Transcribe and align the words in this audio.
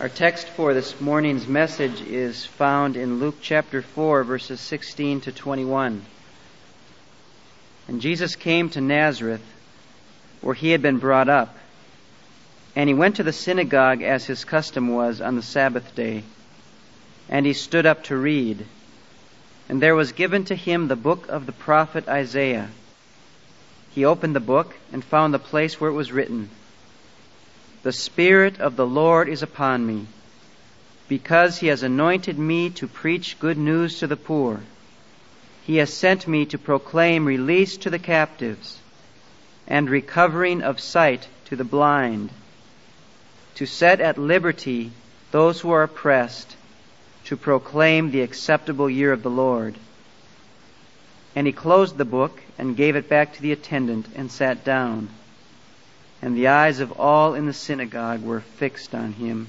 Our 0.00 0.08
text 0.08 0.48
for 0.48 0.72
this 0.72 0.98
morning's 0.98 1.46
message 1.46 2.00
is 2.00 2.46
found 2.46 2.96
in 2.96 3.20
Luke 3.20 3.34
chapter 3.42 3.82
4, 3.82 4.24
verses 4.24 4.58
16 4.58 5.20
to 5.20 5.32
21. 5.32 6.02
And 7.86 8.00
Jesus 8.00 8.34
came 8.34 8.70
to 8.70 8.80
Nazareth, 8.80 9.44
where 10.40 10.54
he 10.54 10.70
had 10.70 10.80
been 10.80 10.96
brought 10.96 11.28
up. 11.28 11.54
And 12.74 12.88
he 12.88 12.94
went 12.94 13.16
to 13.16 13.22
the 13.22 13.32
synagogue 13.34 14.00
as 14.00 14.24
his 14.24 14.46
custom 14.46 14.88
was 14.88 15.20
on 15.20 15.36
the 15.36 15.42
Sabbath 15.42 15.94
day. 15.94 16.22
And 17.28 17.44
he 17.44 17.52
stood 17.52 17.84
up 17.84 18.04
to 18.04 18.16
read. 18.16 18.64
And 19.68 19.82
there 19.82 19.94
was 19.94 20.12
given 20.12 20.46
to 20.46 20.54
him 20.54 20.88
the 20.88 20.96
book 20.96 21.28
of 21.28 21.44
the 21.44 21.52
prophet 21.52 22.08
Isaiah. 22.08 22.70
He 23.90 24.06
opened 24.06 24.34
the 24.34 24.40
book 24.40 24.74
and 24.94 25.04
found 25.04 25.34
the 25.34 25.38
place 25.38 25.78
where 25.78 25.90
it 25.90 25.94
was 25.94 26.10
written, 26.10 26.48
the 27.82 27.92
Spirit 27.92 28.60
of 28.60 28.76
the 28.76 28.86
Lord 28.86 29.28
is 29.28 29.42
upon 29.42 29.86
me, 29.86 30.06
because 31.08 31.58
he 31.58 31.68
has 31.68 31.82
anointed 31.82 32.38
me 32.38 32.68
to 32.70 32.86
preach 32.86 33.38
good 33.40 33.56
news 33.56 33.98
to 34.00 34.06
the 34.06 34.16
poor. 34.16 34.60
He 35.64 35.76
has 35.76 35.92
sent 35.92 36.28
me 36.28 36.44
to 36.46 36.58
proclaim 36.58 37.24
release 37.24 37.78
to 37.78 37.90
the 37.90 37.98
captives 37.98 38.78
and 39.66 39.88
recovering 39.88 40.62
of 40.62 40.80
sight 40.80 41.26
to 41.46 41.56
the 41.56 41.64
blind, 41.64 42.30
to 43.54 43.66
set 43.66 44.00
at 44.00 44.18
liberty 44.18 44.92
those 45.30 45.60
who 45.60 45.70
are 45.70 45.84
oppressed, 45.84 46.56
to 47.24 47.36
proclaim 47.36 48.10
the 48.10 48.22
acceptable 48.22 48.90
year 48.90 49.12
of 49.12 49.22
the 49.22 49.30
Lord. 49.30 49.76
And 51.34 51.46
he 51.46 51.52
closed 51.52 51.96
the 51.96 52.04
book 52.04 52.42
and 52.58 52.76
gave 52.76 52.96
it 52.96 53.08
back 53.08 53.34
to 53.34 53.42
the 53.42 53.52
attendant 53.52 54.06
and 54.16 54.30
sat 54.30 54.64
down 54.64 55.08
and 56.22 56.36
the 56.36 56.48
eyes 56.48 56.80
of 56.80 57.00
all 57.00 57.34
in 57.34 57.46
the 57.46 57.52
synagogue 57.52 58.22
were 58.22 58.40
fixed 58.40 58.94
on 58.94 59.12
him. 59.12 59.48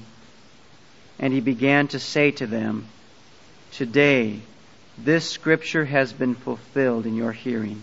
And 1.18 1.32
he 1.32 1.40
began 1.40 1.88
to 1.88 1.98
say 1.98 2.30
to 2.32 2.46
them, 2.46 2.86
Today, 3.72 4.40
this 4.98 5.28
scripture 5.28 5.84
has 5.84 6.12
been 6.12 6.34
fulfilled 6.34 7.06
in 7.06 7.14
your 7.14 7.32
hearing. 7.32 7.82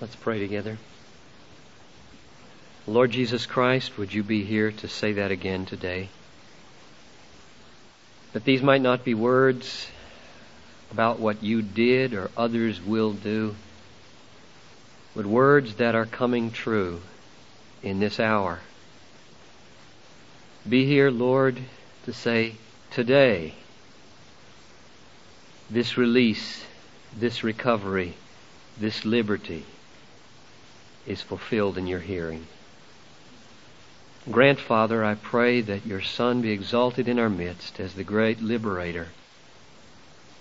Let's 0.00 0.16
pray 0.16 0.38
together. 0.38 0.78
Lord 2.86 3.10
Jesus 3.10 3.46
Christ, 3.46 3.96
would 3.96 4.12
you 4.12 4.22
be 4.22 4.44
here 4.44 4.72
to 4.72 4.88
say 4.88 5.14
that 5.14 5.30
again 5.30 5.64
today? 5.64 6.08
That 8.34 8.44
these 8.44 8.62
might 8.62 8.82
not 8.82 9.04
be 9.04 9.14
words 9.14 9.88
about 10.90 11.18
what 11.18 11.42
you 11.42 11.62
did 11.62 12.12
or 12.12 12.30
others 12.36 12.80
will 12.82 13.12
do 13.12 13.54
but 15.14 15.26
words 15.26 15.76
that 15.76 15.94
are 15.94 16.06
coming 16.06 16.50
true 16.50 17.00
in 17.82 18.00
this 18.00 18.18
hour. 18.18 18.60
Be 20.68 20.86
here, 20.86 21.10
Lord, 21.10 21.58
to 22.04 22.12
say, 22.12 22.56
today, 22.90 23.54
this 25.70 25.96
release, 25.96 26.64
this 27.16 27.44
recovery, 27.44 28.14
this 28.78 29.04
liberty 29.04 29.64
is 31.06 31.20
fulfilled 31.20 31.78
in 31.78 31.86
your 31.86 32.00
hearing. 32.00 32.46
Grant, 34.30 34.58
Father, 34.58 35.04
I 35.04 35.16
pray 35.16 35.60
that 35.60 35.84
your 35.84 36.00
Son 36.00 36.40
be 36.40 36.50
exalted 36.50 37.08
in 37.08 37.18
our 37.18 37.28
midst 37.28 37.78
as 37.78 37.92
the 37.92 38.04
great 38.04 38.40
liberator. 38.40 39.08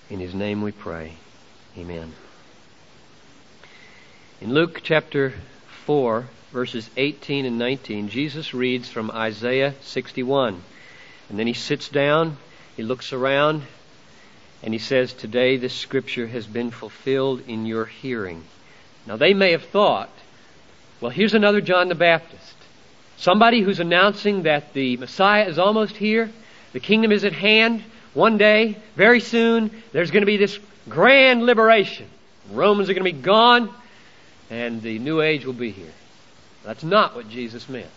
In 0.09 0.19
his 0.19 0.33
name 0.33 0.61
we 0.61 0.71
pray. 0.71 1.13
Amen. 1.77 2.13
In 4.43 4.53
Luke 4.53 4.81
chapter 4.83 5.33
4, 5.85 6.25
verses 6.51 6.89
18 6.97 7.45
and 7.45 7.57
19, 7.57 8.09
Jesus 8.09 8.53
reads 8.53 8.89
from 8.89 9.09
Isaiah 9.09 9.73
61. 9.83 10.61
And 11.29 11.39
then 11.39 11.47
he 11.47 11.53
sits 11.53 11.87
down, 11.87 12.35
he 12.75 12.83
looks 12.83 13.13
around, 13.13 13.63
and 14.61 14.73
he 14.73 14.81
says, 14.81 15.13
Today 15.13 15.55
this 15.55 15.73
scripture 15.73 16.27
has 16.27 16.45
been 16.45 16.71
fulfilled 16.71 17.43
in 17.47 17.65
your 17.65 17.85
hearing. 17.85 18.43
Now 19.07 19.15
they 19.15 19.33
may 19.33 19.51
have 19.51 19.63
thought, 19.63 20.09
well, 20.99 21.09
here's 21.09 21.33
another 21.33 21.61
John 21.61 21.87
the 21.87 21.95
Baptist. 21.95 22.55
Somebody 23.15 23.61
who's 23.61 23.79
announcing 23.79 24.43
that 24.43 24.73
the 24.73 24.97
Messiah 24.97 25.45
is 25.45 25.57
almost 25.57 25.95
here, 25.95 26.29
the 26.73 26.81
kingdom 26.81 27.13
is 27.13 27.23
at 27.23 27.31
hand. 27.31 27.81
One 28.13 28.37
day, 28.37 28.75
very 28.97 29.21
soon, 29.21 29.71
there's 29.93 30.11
going 30.11 30.23
to 30.23 30.27
be 30.27 30.35
this 30.35 30.59
grand 30.89 31.45
liberation. 31.45 32.09
Romans 32.51 32.89
are 32.89 32.93
going 32.93 33.05
to 33.05 33.13
be 33.13 33.21
gone 33.21 33.73
and 34.53 34.83
the 34.83 34.99
new 34.99 35.19
age 35.19 35.45
will 35.45 35.53
be 35.53 35.71
here. 35.71 35.91
That's 36.63 36.83
not 36.83 37.15
what 37.15 37.27
Jesus 37.27 37.67
meant. 37.67 37.89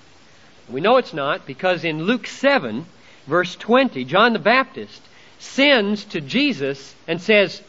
We 0.71 0.81
know 0.81 0.97
it's 0.97 1.13
not 1.13 1.47
because 1.47 1.85
in 1.85 2.05
Luke 2.05 2.27
7, 2.27 2.87
verse 3.27 3.55
20, 3.57 4.05
John 4.07 4.33
the 4.33 4.39
Baptist 4.39 5.03
sends 5.39 6.05
to 6.07 6.21
Jesus 6.23 6.95
and 7.07 7.21
says, 7.21 7.61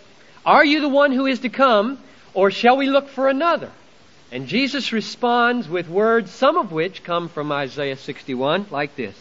Are 0.45 0.63
you 0.63 0.79
the 0.79 0.87
one 0.87 1.11
who 1.11 1.25
is 1.25 1.39
to 1.39 1.49
come, 1.49 1.99
or 2.33 2.49
shall 2.49 2.77
we 2.77 2.89
look 2.89 3.09
for 3.09 3.27
another? 3.27 3.71
And 4.31 4.47
Jesus 4.47 4.93
responds 4.93 5.67
with 5.67 5.89
words, 5.89 6.31
some 6.31 6.57
of 6.57 6.71
which 6.71 7.03
come 7.03 7.27
from 7.27 7.51
Isaiah 7.51 7.97
61, 7.97 8.67
like 8.71 8.95
this 8.95 9.15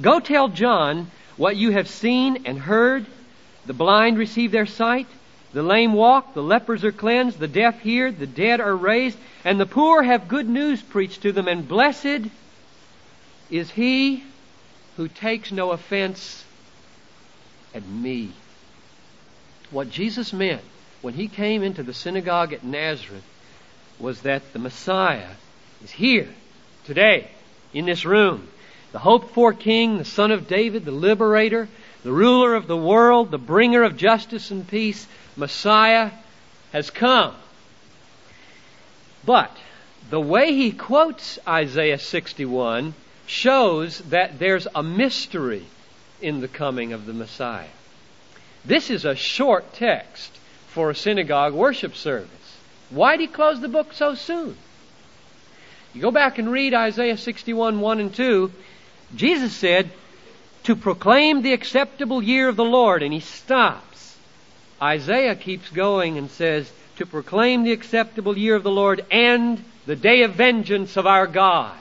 Go 0.00 0.18
tell 0.18 0.48
John 0.48 1.10
what 1.36 1.56
you 1.56 1.72
have 1.72 1.88
seen 1.88 2.46
and 2.46 2.58
heard. 2.58 3.04
The 3.66 3.74
blind 3.74 4.18
receive 4.18 4.50
their 4.50 4.66
sight, 4.66 5.06
the 5.54 5.62
lame 5.62 5.92
walk, 5.92 6.34
the 6.34 6.42
lepers 6.42 6.84
are 6.84 6.92
cleansed, 6.92 7.38
the 7.38 7.48
deaf 7.48 7.80
hear, 7.80 8.10
the 8.10 8.26
dead 8.26 8.60
are 8.60 8.76
raised, 8.76 9.16
and 9.44 9.58
the 9.58 9.66
poor 9.66 10.02
have 10.02 10.26
good 10.26 10.48
news 10.48 10.82
preached 10.82 11.22
to 11.22 11.32
them, 11.32 11.46
and 11.46 11.66
blessed 11.66 12.28
is 13.50 13.70
he 13.70 14.24
who 14.96 15.06
takes 15.06 15.52
no 15.52 15.70
offense 15.70 16.44
at 17.72 17.86
me. 17.86 18.32
What 19.70 19.90
Jesus 19.90 20.32
meant 20.32 20.62
when 21.02 21.14
he 21.14 21.28
came 21.28 21.62
into 21.62 21.84
the 21.84 21.94
synagogue 21.94 22.52
at 22.52 22.64
Nazareth 22.64 23.24
was 24.00 24.22
that 24.22 24.52
the 24.52 24.58
Messiah 24.58 25.30
is 25.84 25.90
here 25.92 26.28
today 26.84 27.30
in 27.72 27.86
this 27.86 28.04
room. 28.04 28.48
The 28.90 28.98
hoped 28.98 29.34
for 29.34 29.52
King, 29.52 29.98
the 29.98 30.04
Son 30.04 30.30
of 30.32 30.48
David, 30.48 30.84
the 30.84 30.90
Liberator, 30.90 31.68
the 32.04 32.12
ruler 32.12 32.54
of 32.54 32.68
the 32.68 32.76
world, 32.76 33.30
the 33.30 33.38
bringer 33.38 33.82
of 33.82 33.96
justice 33.96 34.50
and 34.50 34.68
peace, 34.68 35.08
Messiah 35.36 36.12
has 36.72 36.90
come. 36.90 37.34
But 39.24 39.50
the 40.10 40.20
way 40.20 40.52
he 40.52 40.70
quotes 40.70 41.38
Isaiah 41.48 41.98
61 41.98 42.94
shows 43.26 43.98
that 44.10 44.38
there's 44.38 44.68
a 44.74 44.82
mystery 44.82 45.64
in 46.20 46.40
the 46.40 46.48
coming 46.48 46.92
of 46.92 47.06
the 47.06 47.14
Messiah. 47.14 47.68
This 48.66 48.90
is 48.90 49.06
a 49.06 49.16
short 49.16 49.72
text 49.72 50.30
for 50.68 50.90
a 50.90 50.94
synagogue 50.94 51.54
worship 51.54 51.96
service. 51.96 52.28
Why'd 52.90 53.20
he 53.20 53.26
close 53.26 53.60
the 53.60 53.68
book 53.68 53.94
so 53.94 54.14
soon? 54.14 54.56
You 55.94 56.02
go 56.02 56.10
back 56.10 56.38
and 56.38 56.50
read 56.50 56.74
Isaiah 56.74 57.16
61, 57.16 57.80
1 57.80 58.00
and 58.00 58.14
2. 58.14 58.52
Jesus 59.14 59.54
said, 59.54 59.90
to 60.64 60.76
proclaim 60.76 61.42
the 61.42 61.52
acceptable 61.52 62.22
year 62.22 62.48
of 62.48 62.56
the 62.56 62.64
Lord, 62.64 63.02
and 63.02 63.12
he 63.12 63.20
stops. 63.20 64.16
Isaiah 64.82 65.36
keeps 65.36 65.70
going 65.70 66.18
and 66.18 66.30
says, 66.30 66.70
to 66.96 67.06
proclaim 67.06 67.64
the 67.64 67.72
acceptable 67.72 68.36
year 68.36 68.54
of 68.54 68.62
the 68.62 68.70
Lord 68.70 69.04
and 69.10 69.62
the 69.86 69.96
day 69.96 70.22
of 70.22 70.34
vengeance 70.34 70.96
of 70.96 71.06
our 71.06 71.26
God. 71.26 71.76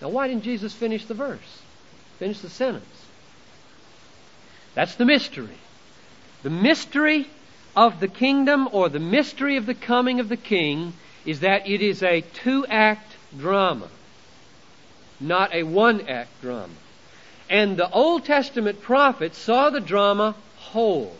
Now, 0.00 0.08
why 0.08 0.28
didn't 0.28 0.44
Jesus 0.44 0.72
finish 0.72 1.04
the 1.04 1.14
verse? 1.14 1.62
Finish 2.18 2.40
the 2.40 2.50
sentence. 2.50 2.84
That's 4.74 4.94
the 4.96 5.04
mystery. 5.04 5.58
The 6.42 6.50
mystery 6.50 7.28
of 7.76 8.00
the 8.00 8.08
kingdom 8.08 8.68
or 8.72 8.88
the 8.88 8.98
mystery 8.98 9.56
of 9.56 9.66
the 9.66 9.74
coming 9.74 10.20
of 10.20 10.28
the 10.28 10.36
king 10.36 10.94
is 11.24 11.40
that 11.40 11.68
it 11.68 11.80
is 11.80 12.02
a 12.02 12.20
two 12.20 12.66
act 12.66 13.16
drama, 13.38 13.88
not 15.20 15.54
a 15.54 15.62
one 15.62 16.06
act 16.08 16.40
drama. 16.40 16.72
And 17.48 17.76
the 17.76 17.90
Old 17.90 18.24
Testament 18.24 18.80
prophets 18.80 19.38
saw 19.38 19.70
the 19.70 19.80
drama 19.80 20.34
whole 20.56 21.14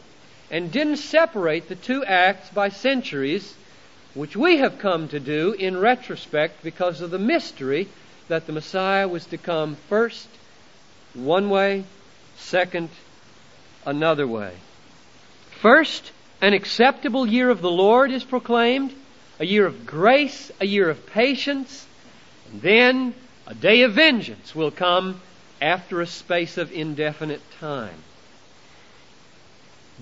and 0.51 0.71
didn't 0.71 0.97
separate 0.97 1.69
the 1.69 1.75
two 1.75 2.05
acts 2.05 2.49
by 2.51 2.69
centuries, 2.69 3.55
which 4.15 4.37
we 4.37 4.59
have 4.59 4.79
come 4.79 5.09
to 5.09 5.21
do 5.21 5.53
in 5.53 5.79
retrospect 5.79 6.63
because 6.63 7.01
of 7.01 7.11
the 7.11 7.19
mystery 7.19 7.89
that 8.29 8.47
the 8.47 8.53
Messiah 8.53 9.09
was 9.09 9.27
to 9.27 9.39
come 9.39 9.77
first 9.89 10.29
one 11.15 11.51
way, 11.51 11.85
second 12.37 12.89
another 13.87 14.27
way. 14.27 14.55
First, 15.61 16.13
an 16.41 16.53
acceptable 16.53 17.27
year 17.27 17.51
of 17.51 17.63
the 17.63 17.71
Lord 17.71 18.11
is 18.11 18.25
proclaimed, 18.25 18.93
a 19.39 19.47
year 19.47 19.67
of 19.67 19.87
grace, 19.87 20.51
a 20.61 20.67
year 20.67 20.91
of 20.91 21.07
patience, 21.07 21.87
and 22.51 22.63
then 22.63 23.15
a 23.47 23.55
day 23.55 23.83
of 23.83 23.93
vengeance 23.93 24.55
will 24.55 24.71
come 24.71 25.21
after 25.65 26.03
a 26.03 26.07
space 26.07 26.59
of 26.59 26.71
indefinite 26.73 27.41
time. 27.59 27.97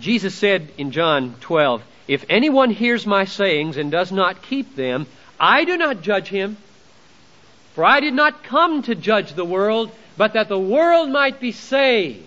Jesus 0.00 0.34
said 0.34 0.72
in 0.76 0.90
John 0.90 1.36
12, 1.40 1.84
If 2.08 2.24
anyone 2.28 2.70
hears 2.70 3.06
my 3.06 3.26
sayings 3.26 3.76
and 3.76 3.88
does 3.88 4.10
not 4.10 4.42
keep 4.42 4.74
them, 4.74 5.06
I 5.38 5.64
do 5.64 5.76
not 5.76 6.02
judge 6.02 6.26
him. 6.26 6.56
For 7.74 7.84
I 7.84 8.00
did 8.00 8.12
not 8.12 8.42
come 8.42 8.82
to 8.82 8.96
judge 8.96 9.34
the 9.34 9.44
world, 9.44 9.92
but 10.16 10.32
that 10.32 10.48
the 10.48 10.58
world 10.58 11.08
might 11.10 11.38
be 11.38 11.52
saved. 11.52 12.26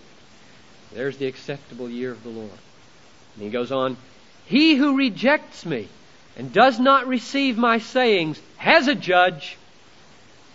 There's 0.94 1.18
the 1.18 1.28
acceptable 1.28 1.90
year 1.90 2.12
of 2.12 2.24
the 2.24 2.30
Lord. 2.30 2.50
And 3.36 3.44
he 3.44 3.50
goes 3.50 3.72
on, 3.72 3.98
He 4.46 4.76
who 4.76 4.96
rejects 4.96 5.66
me 5.66 5.90
and 6.38 6.54
does 6.54 6.80
not 6.80 7.08
receive 7.08 7.58
my 7.58 7.80
sayings 7.80 8.40
has 8.56 8.88
a 8.88 8.96
judge. 8.96 9.58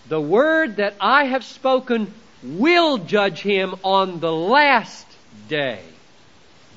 The 0.09 0.21
word 0.21 0.76
that 0.76 0.94
I 0.99 1.25
have 1.25 1.44
spoken 1.44 2.12
will 2.43 2.99
judge 2.99 3.41
him 3.41 3.75
on 3.83 4.21
the 4.21 4.33
last 4.33 5.07
day. 5.49 5.83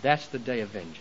That's 0.01 0.27
the 0.27 0.39
day 0.39 0.61
of 0.61 0.69
vengeance. 0.69 0.99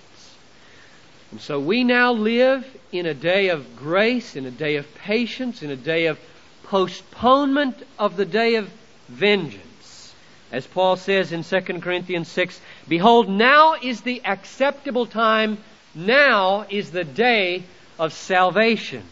And 1.30 1.40
so 1.40 1.58
we 1.58 1.82
now 1.82 2.12
live 2.12 2.64
in 2.92 3.06
a 3.06 3.14
day 3.14 3.48
of 3.48 3.76
grace, 3.76 4.36
in 4.36 4.46
a 4.46 4.50
day 4.50 4.76
of 4.76 4.94
patience, 4.94 5.62
in 5.62 5.70
a 5.70 5.76
day 5.76 6.06
of 6.06 6.18
postponement 6.64 7.82
of 7.98 8.16
the 8.16 8.24
day 8.24 8.56
of 8.56 8.70
vengeance. 9.08 10.14
As 10.52 10.66
Paul 10.66 10.96
says 10.96 11.32
in 11.32 11.42
2 11.42 11.60
Corinthians 11.80 12.28
6, 12.28 12.60
Behold, 12.86 13.28
now 13.28 13.74
is 13.74 14.02
the 14.02 14.22
acceptable 14.24 15.06
time, 15.06 15.58
now 15.94 16.66
is 16.68 16.90
the 16.90 17.04
day 17.04 17.64
of 17.98 18.12
salvation. 18.12 19.02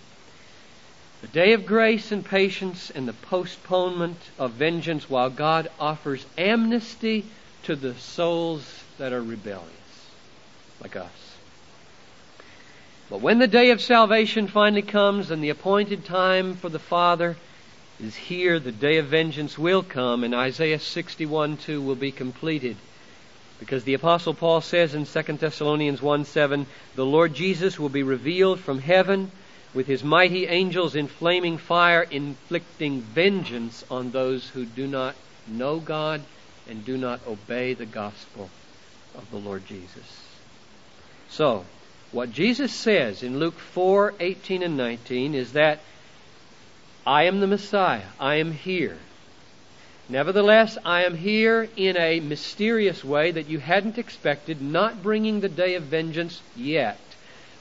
The 1.21 1.29
day 1.29 1.53
of 1.53 1.67
grace 1.67 2.13
and 2.13 2.25
patience 2.25 2.91
and 2.91 3.07
the 3.07 3.13
postponement 3.13 4.19
of 4.39 4.53
vengeance 4.53 5.11
while 5.11 5.29
God 5.29 5.71
offers 5.79 6.25
amnesty 6.39 7.27
to 7.65 7.77
the 7.77 7.95
souls 7.95 8.65
that 8.97 9.13
are 9.13 9.23
rebellious, 9.23 9.69
like 10.81 10.97
us. 10.97 11.11
But 13.11 13.21
when 13.21 13.39
the 13.39 13.47
day 13.47 13.71
of 13.71 13.83
salvation 13.83 14.47
finally 14.47 14.83
comes 14.83 15.31
and 15.31 15.45
the 15.45 15.51
appointed 15.51 16.07
time 16.07 16.55
for 16.55 16.71
the 16.71 16.79
Father 16.79 17.37
is 18.03 18.17
here, 18.17 18.59
the 18.59 18.73
day 18.73 18.97
of 18.97 19.07
vengeance 19.07 19.59
will 19.59 19.83
come 19.83 20.25
and 20.25 20.35
Isaiah 20.35 20.79
61 20.79 21.59
2 21.59 21.83
will 21.83 21.97
be 21.97 22.13
completed. 22.13 22.77
Because 23.59 23.85
the 23.85 23.93
apostle 23.93 24.33
Paul 24.33 24.63
says 24.63 24.95
in 24.95 25.05
2 25.05 25.23
Thessalonians 25.35 26.01
1 26.01 26.25
7, 26.25 26.67
the 26.95 27.05
Lord 27.05 27.35
Jesus 27.35 27.79
will 27.79 27.91
be 27.91 28.03
revealed 28.03 28.61
from 28.61 28.79
heaven 28.79 29.31
with 29.75 29.87
his 29.87 30.03
mighty 30.03 30.47
angels 30.47 30.97
in 30.97 31.07
flaming 31.07 31.59
fire, 31.59 32.03
inflicting 32.03 33.01
vengeance 33.01 33.85
on 33.91 34.11
those 34.11 34.49
who 34.49 34.65
do 34.65 34.87
not 34.87 35.15
know 35.47 35.79
God 35.79 36.23
and 36.69 36.85
do 36.85 36.97
not 36.97 37.21
obey 37.27 37.75
the 37.75 37.87
gospel 37.87 38.51
of 39.15 39.31
the 39.31 39.37
Lord 39.37 39.67
Jesus. 39.67 40.25
So, 41.29 41.65
what 42.13 42.33
Jesus 42.33 42.73
says 42.73 43.23
in 43.23 43.39
Luke 43.39 43.59
4 43.59 44.15
18 44.19 44.63
and 44.63 44.77
19 44.77 45.35
is 45.35 45.53
that 45.53 45.81
I 47.07 47.25
am 47.25 47.41
the 47.41 47.47
Messiah. 47.47 48.03
I 48.19 48.37
am 48.37 48.53
here. 48.53 48.99
Nevertheless, 50.09 50.77
I 50.85 51.05
am 51.05 51.17
here 51.17 51.69
in 51.77 51.97
a 51.97 52.19
mysterious 52.19 53.05
way 53.05 53.31
that 53.31 53.49
you 53.49 53.61
hadn't 53.61 53.97
expected, 53.97 54.61
not 54.61 55.05
bringing 55.05 55.41
the 55.41 55.49
day 55.49 55.77
of 55.77 55.85
vengeance 55.85 56.43
yet, 56.57 56.99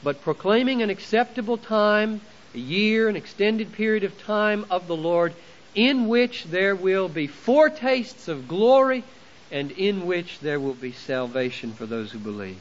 but 0.03 0.21
proclaiming 0.21 0.81
an 0.81 0.89
acceptable 0.89 1.57
time, 1.57 2.21
a 2.55 2.57
year, 2.57 3.09
an 3.09 3.15
extended 3.15 3.73
period 3.73 4.03
of 4.03 4.21
time 4.23 4.65
of 4.69 4.87
the 4.87 4.95
Lord, 4.95 5.33
in 5.75 6.07
which 6.07 6.45
there 6.45 6.75
will 6.75 7.07
be 7.07 7.27
foretastes 7.27 8.27
of 8.27 8.47
glory 8.47 9.03
and 9.51 9.71
in 9.71 10.05
which 10.05 10.39
there 10.39 10.59
will 10.59 10.73
be 10.73 10.91
salvation 10.91 11.73
for 11.73 11.85
those 11.85 12.11
who 12.11 12.19
believe. 12.19 12.59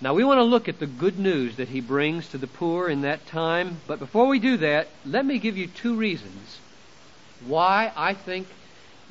Now 0.00 0.14
we 0.14 0.24
want 0.24 0.38
to 0.38 0.44
look 0.44 0.68
at 0.68 0.80
the 0.80 0.86
good 0.86 1.18
news 1.18 1.56
that 1.56 1.68
he 1.68 1.80
brings 1.80 2.28
to 2.28 2.38
the 2.38 2.46
poor 2.46 2.88
in 2.88 3.02
that 3.02 3.26
time, 3.26 3.78
but 3.86 3.98
before 3.98 4.26
we 4.26 4.38
do 4.38 4.56
that, 4.58 4.88
let 5.06 5.24
me 5.24 5.38
give 5.38 5.56
you 5.56 5.66
two 5.66 5.94
reasons 5.94 6.58
why 7.46 7.92
I 7.96 8.14
think 8.14 8.46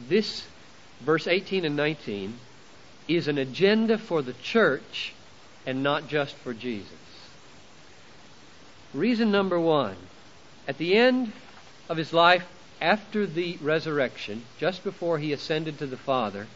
this 0.08 0.44
verse 1.02 1.28
18 1.28 1.66
and 1.66 1.76
19 1.76 2.36
is 3.08 3.28
an 3.28 3.38
agenda 3.38 3.98
for 3.98 4.22
the 4.22 4.34
church 4.34 5.14
and 5.66 5.84
not 5.84 6.08
just 6.08 6.36
for 6.36 6.54
Jesus. 6.54 6.92
Reason 8.94 9.32
number 9.32 9.60
one, 9.60 9.96
at 10.68 10.78
the 10.78 10.96
end 10.96 11.32
of 11.90 11.98
his 11.98 12.14
life 12.14 12.46
after 12.82 13.26
the 13.26 13.58
resurrection, 13.62 14.44
just 14.60 14.84
before 14.84 15.18
he 15.18 15.34
ascended 15.34 15.80
to 15.80 15.88
the 15.88 15.98
Father, 15.98 16.48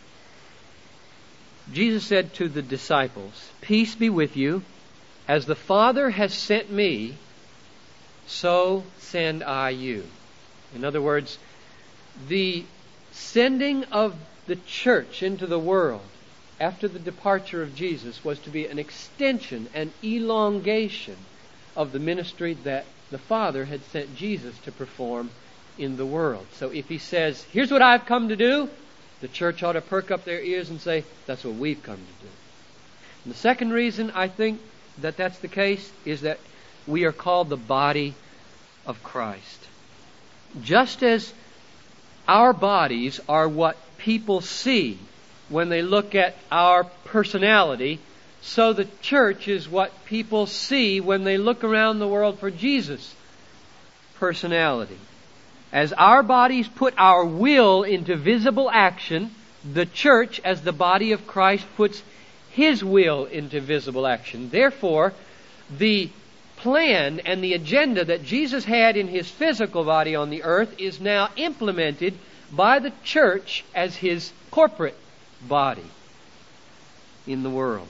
Jesus 1.73 2.05
said 2.05 2.33
to 2.35 2.47
the 2.47 2.61
disciples, 2.61 3.49
Peace 3.61 3.95
be 3.95 4.09
with 4.09 4.37
you. 4.37 4.63
As 5.27 5.45
the 5.45 5.55
Father 5.55 6.09
has 6.09 6.33
sent 6.33 6.71
me, 6.71 7.15
so 8.27 8.83
send 8.99 9.43
I 9.43 9.71
you. 9.71 10.05
In 10.73 10.85
other 10.85 11.01
words, 11.01 11.37
the 12.27 12.63
sending 13.11 13.83
of 13.85 14.15
the 14.47 14.55
church 14.55 15.23
into 15.23 15.47
the 15.47 15.59
world 15.59 16.01
after 16.59 16.87
the 16.87 16.99
departure 16.99 17.61
of 17.61 17.75
Jesus 17.75 18.23
was 18.23 18.39
to 18.39 18.49
be 18.49 18.65
an 18.65 18.79
extension, 18.79 19.69
an 19.73 19.91
elongation 20.03 21.17
of 21.75 21.91
the 21.91 21.99
ministry 21.99 22.53
that 22.63 22.85
the 23.11 23.17
Father 23.17 23.65
had 23.65 23.83
sent 23.85 24.15
Jesus 24.15 24.57
to 24.59 24.71
perform 24.71 25.29
in 25.77 25.97
the 25.97 26.05
world. 26.05 26.47
So 26.53 26.71
if 26.71 26.89
he 26.89 26.97
says, 26.97 27.43
Here's 27.51 27.71
what 27.71 27.81
I've 27.81 28.05
come 28.05 28.29
to 28.29 28.35
do, 28.35 28.69
the 29.21 29.27
church 29.27 29.63
ought 29.63 29.73
to 29.73 29.81
perk 29.81 30.11
up 30.11 30.25
their 30.25 30.41
ears 30.41 30.69
and 30.69 30.79
say, 30.79 31.03
that's 31.25 31.43
what 31.43 31.55
we've 31.55 31.81
come 31.81 31.97
to 31.97 32.25
do. 32.25 32.31
And 33.23 33.33
the 33.33 33.37
second 33.37 33.71
reason 33.71 34.11
I 34.11 34.27
think 34.27 34.61
that 34.99 35.17
that's 35.17 35.39
the 35.39 35.47
case 35.47 35.91
is 36.05 36.21
that 36.21 36.39
we 36.85 37.05
are 37.05 37.11
called 37.11 37.49
the 37.49 37.57
body 37.57 38.13
of 38.85 39.03
Christ. 39.03 39.67
Just 40.61 41.03
as 41.03 41.33
our 42.27 42.53
bodies 42.53 43.19
are 43.27 43.47
what 43.47 43.77
people 43.97 44.41
see 44.41 44.99
when 45.49 45.69
they 45.69 45.81
look 45.81 46.15
at 46.15 46.35
our 46.51 46.83
personality, 47.05 47.99
so 48.41 48.73
the 48.73 48.87
church 49.01 49.47
is 49.47 49.67
what 49.67 50.05
people 50.05 50.45
see 50.45 50.99
when 50.99 51.23
they 51.23 51.37
look 51.37 51.63
around 51.63 51.99
the 51.99 52.07
world 52.07 52.39
for 52.39 52.51
Jesus' 52.51 53.15
personality. 54.19 54.97
As 55.71 55.93
our 55.93 56.23
bodies 56.23 56.67
put 56.67 56.93
our 56.97 57.25
will 57.25 57.83
into 57.83 58.15
visible 58.15 58.69
action, 58.71 59.31
the 59.73 59.85
church, 59.85 60.39
as 60.43 60.61
the 60.61 60.71
body 60.71 61.11
of 61.11 61.27
Christ, 61.27 61.65
puts 61.75 62.01
his 62.51 62.83
will 62.83 63.25
into 63.25 63.59
visible 63.59 64.07
action. 64.07 64.49
Therefore, 64.49 65.13
the 65.69 66.09
plan 66.57 67.19
and 67.19 67.43
the 67.43 67.53
agenda 67.53 68.05
that 68.05 68.23
Jesus 68.23 68.65
had 68.65 68.97
in 68.97 69.07
his 69.07 69.29
physical 69.29 69.83
body 69.83 70.15
on 70.15 70.29
the 70.29 70.43
earth 70.43 70.79
is 70.79 70.99
now 70.99 71.29
implemented 71.35 72.17
by 72.51 72.79
the 72.79 72.93
church 73.03 73.63
as 73.75 73.95
his 73.95 74.31
corporate 74.49 74.97
body 75.41 75.89
in 77.25 77.43
the 77.43 77.49
world. 77.49 77.87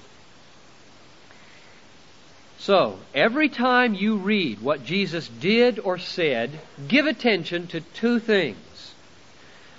So, 2.60 2.98
every 3.14 3.50
time 3.50 3.94
you 3.94 4.18
read 4.18 4.62
what 4.62 4.84
Jesus 4.84 5.28
did 5.28 5.80
or 5.80 5.98
said, 5.98 6.60
give 6.88 7.06
attention 7.06 7.68
to 7.68 7.82
two 7.82 8.20
things. 8.20 8.58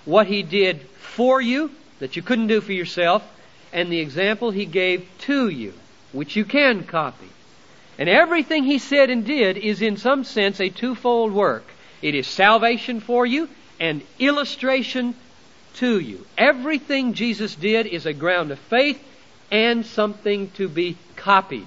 What 0.05 0.27
he 0.27 0.43
did 0.43 0.83
for 0.99 1.41
you, 1.41 1.73
that 1.99 2.17
you 2.17 2.23
couldn't 2.23 2.47
do 2.47 2.61
for 2.61 2.73
yourself, 2.73 3.23
and 3.73 3.91
the 3.91 4.01
example 4.01 4.51
he 4.51 4.65
gave 4.65 5.07
to 5.19 5.49
you, 5.49 5.75
which 6.13 6.37
you 6.37 6.45
can 6.45 6.85
copy. 6.85 7.29
And 7.99 8.09
everything 8.09 8.65
he 8.65 8.79
said 8.79 9.11
and 9.11 9.27
did 9.27 9.59
is 9.59 9.83
in 9.83 9.97
some 9.97 10.23
sense 10.23 10.61
a 10.61 10.71
twofold 10.71 11.33
work. 11.33 11.67
It 12.01 12.15
is 12.15 12.29
salvation 12.29 13.01
for 13.01 13.27
you 13.27 13.49
and 13.81 14.03
illustration 14.19 15.15
to 15.75 15.99
you. 15.99 16.27
Everything 16.37 17.15
Jesus 17.15 17.55
did 17.55 17.87
is 17.87 18.07
a 18.07 18.13
ground 18.13 18.51
of 18.51 18.59
faith 18.59 19.03
and 19.51 19.85
something 19.85 20.51
to 20.53 20.69
be 20.69 20.97
copied. 21.17 21.67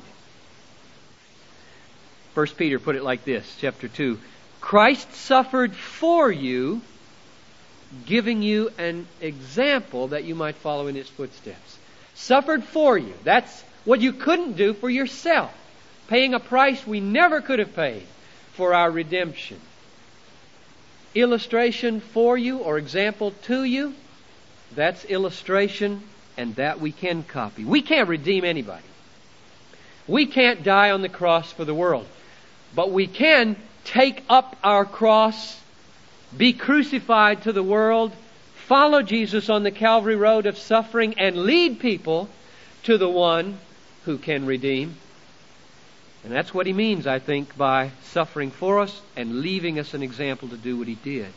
First 2.34 2.58
Peter 2.58 2.79
put 2.79 2.96
it 2.96 3.03
like 3.03 3.25
this, 3.25 3.58
chapter 3.60 3.88
2. 3.88 4.20
Christ 4.62 5.13
suffered 5.13 5.75
for 5.75 6.31
you, 6.31 6.81
giving 8.05 8.41
you 8.41 8.72
an 8.77 9.08
example 9.20 10.10
that 10.10 10.24
you 10.24 10.36
might 10.36 10.55
follow 10.55 10.88
in 10.88 10.96
his 10.96 11.10
footsteps. 11.10 11.77
Suffered 12.13 12.63
for 12.63 12.98
you. 12.98 13.13
That's 13.24 13.63
what 13.84 14.01
you 14.01 14.13
couldn't 14.13 14.53
do 14.53 14.74
for 14.74 14.89
yourself. 14.89 15.53
Paying 16.08 16.34
a 16.34 16.39
price 16.39 16.86
we 16.86 17.00
never 17.00 17.41
could 17.41 17.60
have 17.60 17.75
paid 17.75 18.03
for 18.53 18.74
our 18.74 18.91
redemption. 18.91 19.60
Illustration 21.13 22.00
for 22.00 22.38
you 22.38 22.60
or 22.60 22.77
example 22.77 23.32
to 23.44 23.63
you. 23.63 23.94
That's 24.75 25.03
illustration 25.06 26.03
and 26.38 26.56
that 26.56 26.80
we 26.80 26.91
can 26.91 27.24
copy. 27.24 27.65
We 27.65 27.82
can't 27.82 28.08
redeem 28.08 28.46
anybody. 28.46 28.86
We 30.08 30.25
can't 30.25 30.63
die 30.63 30.91
on 30.91 31.01
the 31.01 31.10
cross 31.10 31.51
for 31.51 31.65
the 31.65 31.74
world. 31.74 32.08
But 32.74 32.91
we 32.91 33.08
can 33.08 33.58
take 33.84 34.24
up 34.30 34.56
our 34.63 34.86
cross, 34.86 35.60
be 36.36 36.53
crucified 36.53 37.44
to 37.44 37.51
the 37.51 37.63
world, 37.63 38.13
follow 38.68 39.01
Jesus 39.01 39.50
on 39.50 39.63
the 39.63 39.72
Calvary 39.72 40.15
road 40.15 40.46
of 40.46 40.58
suffering, 40.58 41.15
and 41.18 41.36
lead 41.36 41.80
people 41.80 42.30
to 42.84 42.98
the 42.98 43.10
one 43.10 43.58
who 44.06 44.18
can 44.18 44.46
redeem. 44.46 44.96
And 46.24 46.32
that's 46.32 46.54
what 46.54 46.68
he 46.68 46.74
means, 46.74 47.08
I 47.08 47.20
think, 47.20 47.58
by 47.58 47.92
suffering 48.04 48.51
for 48.51 48.80
us 48.80 49.01
and 49.16 49.42
leaving 49.42 49.80
us 49.80 49.94
an 49.94 50.04
example 50.04 50.50
to 50.50 50.58
do 50.58 50.78
what 50.78 50.88
he 50.88 50.96
did. 50.96 51.28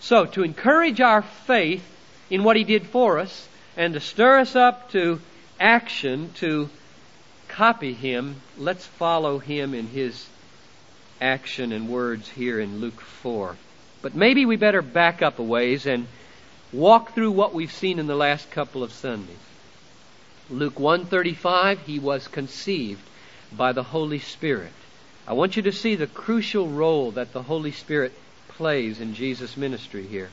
So, 0.00 0.26
to 0.26 0.42
encourage 0.42 1.00
our 1.00 1.22
faith 1.22 1.84
in 2.28 2.44
what 2.44 2.56
he 2.56 2.64
did 2.64 2.86
for 2.86 3.18
us 3.18 3.48
and 3.76 3.94
to 3.94 4.00
stir 4.00 4.40
us 4.40 4.54
up 4.54 4.90
to 4.92 5.20
action 5.58 6.30
to 6.36 6.68
copy 7.48 7.94
him, 7.94 8.36
let's 8.58 8.84
follow 8.84 9.38
him 9.38 9.72
in 9.72 9.86
his 9.86 10.26
action 11.20 11.72
and 11.72 11.88
words 11.88 12.28
here 12.28 12.60
in 12.60 12.80
Luke 12.80 13.00
4. 13.00 13.56
But 14.02 14.14
maybe 14.14 14.44
we 14.44 14.56
better 14.56 14.82
back 14.82 15.22
up 15.22 15.38
a 15.38 15.42
ways 15.42 15.86
and 15.86 16.06
walk 16.72 17.14
through 17.14 17.30
what 17.30 17.54
we've 17.54 17.72
seen 17.72 17.98
in 17.98 18.06
the 18.06 18.14
last 18.14 18.50
couple 18.50 18.82
of 18.82 18.92
Sundays. 18.92 19.36
Luke 20.50 20.78
135, 20.78 21.80
he 21.80 21.98
was 21.98 22.28
conceived 22.28 23.00
by 23.52 23.72
the 23.72 23.82
Holy 23.82 24.18
Spirit. 24.18 24.72
I 25.26 25.32
want 25.32 25.56
you 25.56 25.62
to 25.62 25.72
see 25.72 25.94
the 25.94 26.06
crucial 26.06 26.68
role 26.68 27.10
that 27.12 27.32
the 27.32 27.42
Holy 27.42 27.72
Spirit 27.72 28.12
plays 28.48 29.00
in 29.00 29.14
Jesus' 29.14 29.56
ministry 29.56 30.06
here. 30.06 30.30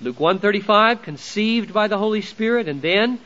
Luke 0.00 0.18
135, 0.18 1.02
conceived 1.02 1.72
by 1.72 1.88
the 1.88 1.98
Holy 1.98 2.20
Spirit, 2.20 2.68
and 2.68 2.82
then 2.82 3.18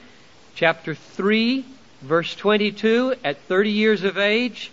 chapter 0.55 0.95
3, 0.95 1.65
verse 2.03 2.35
22, 2.35 3.15
at 3.25 3.41
30 3.43 3.71
years 3.71 4.05
of 4.05 4.19
age, 4.19 4.71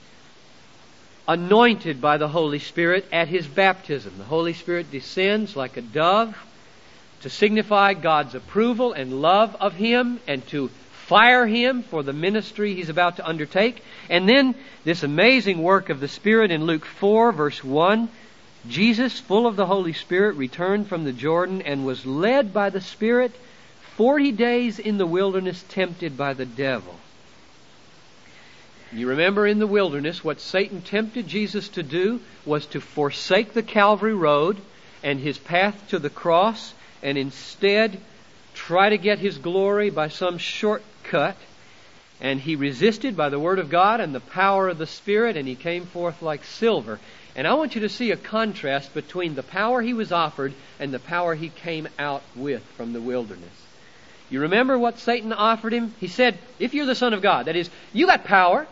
anointed 1.28 2.02
by 2.02 2.18
the 2.18 2.28
Holy 2.28 2.60
Spirit 2.60 3.06
at 3.12 3.28
his 3.28 3.48
baptism. 3.48 4.14
The 4.18 4.25
Holy 4.25 4.54
Spirit 4.54 4.92
descends 4.92 5.56
like 5.56 5.78
a 5.78 5.82
dove 5.82 6.36
to 7.22 7.30
signify 7.30 7.94
God's 7.94 8.36
approval 8.36 8.94
and 8.94 9.22
love 9.22 9.56
of 9.60 9.74
him 9.74 10.20
and 10.28 10.46
to 10.48 10.70
fire 11.08 11.46
him 11.46 11.84
for 11.84 12.02
the 12.02 12.14
ministry 12.14 12.74
he's 12.74 12.90
about 12.90 13.18
to 13.18 13.28
undertake. 13.28 13.84
And 14.10 14.28
then 14.28 14.56
this 14.84 15.04
amazing 15.04 15.62
work 15.62 15.90
of 15.90 16.00
the 16.00 16.08
Spirit 16.08 16.52
in 16.52 16.66
Luke 16.66 16.86
4, 16.86 17.32
verse 17.32 17.64
1. 17.64 18.10
Jesus, 18.68 19.20
full 19.20 19.46
of 19.46 19.56
the 19.56 19.68
Holy 19.68 19.94
Spirit, 19.94 20.36
returned 20.36 20.88
from 20.88 21.04
the 21.04 21.14
Jordan 21.14 21.62
and 21.62 21.86
was 21.86 22.06
led 22.06 22.52
by 22.54 22.72
the 22.72 22.82
Spirit 22.82 23.32
40 23.98 24.32
days 24.32 24.80
in 24.80 24.98
the 24.98 25.06
wilderness, 25.06 25.64
tempted 25.70 26.18
by 26.18 26.34
the 26.34 26.46
devil. 26.46 26.96
You 28.92 29.10
remember 29.10 29.46
in 29.46 29.60
the 29.60 29.68
wilderness 29.68 30.24
what 30.24 30.42
Satan 30.42 30.82
tempted 30.82 31.28
Jesus 31.28 31.70
to 31.70 31.84
do 31.84 32.22
was 32.46 32.66
to 32.68 32.82
forsake 32.82 33.54
the 33.54 33.64
Calvary 33.64 34.16
Road 34.16 34.58
and 35.04 35.20
his 35.20 35.38
path 35.38 35.90
to 35.90 36.00
the 36.00 36.10
cross 36.10 36.74
and 37.04 37.18
instead 37.18 38.00
try 38.56 38.90
to 38.90 38.98
get 38.98 39.20
his 39.20 39.38
glory 39.38 39.90
by 39.92 40.08
some 40.08 40.40
shortcut. 41.06 41.38
And 42.22 42.40
he 42.40 42.56
resisted 42.56 43.18
by 43.18 43.30
the 43.30 43.40
Word 43.40 43.60
of 43.60 43.70
God 43.70 44.00
and 44.00 44.16
the 44.16 44.22
power 44.22 44.70
of 44.70 44.78
the 44.78 44.88
Spirit, 44.88 45.36
and 45.36 45.48
he 45.48 45.56
came 45.56 45.86
forth 45.86 46.22
like 46.22 46.46
silver. 46.46 47.00
And 47.36 47.46
I 47.46 47.56
want 47.56 47.76
you 47.76 47.82
to 47.82 47.90
see 47.90 48.12
a 48.12 48.18
contrast 48.18 48.94
between 48.94 49.36
the 49.36 49.44
power 49.44 49.82
he 49.82 49.94
was 49.94 50.14
offered 50.14 50.54
and 50.80 50.94
the 50.94 51.00
power 51.00 51.36
he 51.36 51.50
came 51.50 51.90
out 52.00 52.24
with 52.34 52.64
from 52.78 52.94
the 52.94 53.02
wilderness. 53.02 53.52
You 54.30 54.42
remember 54.42 54.80
what 54.80 54.98
Satan 55.00 55.34
offered 55.34 55.74
him? 55.74 55.94
He 56.00 56.08
said, 56.08 56.38
If 56.58 56.74
you're 56.74 56.86
the 56.86 56.96
Son 56.96 57.14
of 57.14 57.22
God, 57.22 57.48
that 57.48 57.58
is, 57.58 57.70
you 57.92 58.06
got 58.06 58.24
power. 58.24 58.66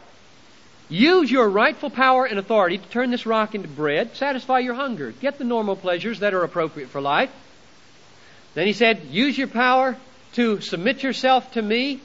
Use 0.87 1.29
your 1.29 1.49
rightful 1.49 1.89
power 1.89 2.25
and 2.25 2.39
authority 2.39 2.77
to 2.77 2.89
turn 2.89 3.11
this 3.11 3.25
rock 3.25 3.55
into 3.55 3.67
bread, 3.67 4.15
satisfy 4.15 4.59
your 4.59 4.73
hunger, 4.73 5.11
get 5.11 5.37
the 5.37 5.43
normal 5.43 5.75
pleasures 5.75 6.19
that 6.19 6.33
are 6.33 6.43
appropriate 6.43 6.89
for 6.89 7.01
life. 7.01 7.31
Then 8.53 8.67
he 8.67 8.73
said, 8.73 9.03
Use 9.09 9.37
your 9.37 9.47
power 9.47 9.97
to 10.33 10.61
submit 10.61 11.03
yourself 11.03 11.51
to 11.53 11.61
me, 11.61 11.99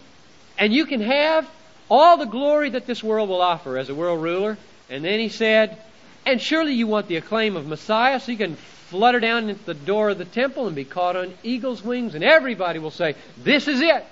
and 0.59 0.73
you 0.73 0.87
can 0.87 1.01
have 1.01 1.49
all 1.91 2.17
the 2.17 2.27
glory 2.27 2.71
that 2.71 2.87
this 2.87 3.03
world 3.03 3.29
will 3.29 3.41
offer 3.41 3.79
as 3.79 3.89
a 3.89 3.95
world 3.95 4.23
ruler. 4.23 4.59
And 4.91 5.05
then 5.05 5.21
he 5.21 5.29
said, 5.29 5.79
and 6.27 6.41
surely 6.41 6.75
you 6.75 6.87
want 6.87 7.09
the 7.09 7.17
acclaim 7.17 7.57
of 7.57 7.67
Messiah 7.67 8.21
so 8.21 8.33
you 8.33 8.39
can 8.39 8.57
flutter 8.57 9.21
down 9.21 9.49
at 9.51 9.65
the 9.67 9.75
door 9.75 10.11
of 10.11 10.19
the 10.19 10.25
temple 10.25 10.67
and 10.67 10.75
be 10.75 10.85
caught 10.85 11.17
on 11.17 11.33
eagle's 11.43 11.83
wings, 11.83 12.15
and 12.15 12.25
everybody 12.25 12.79
will 12.79 12.91
say, 12.91 13.15
This 13.37 13.69
is 13.69 13.81
it. 13.81 14.05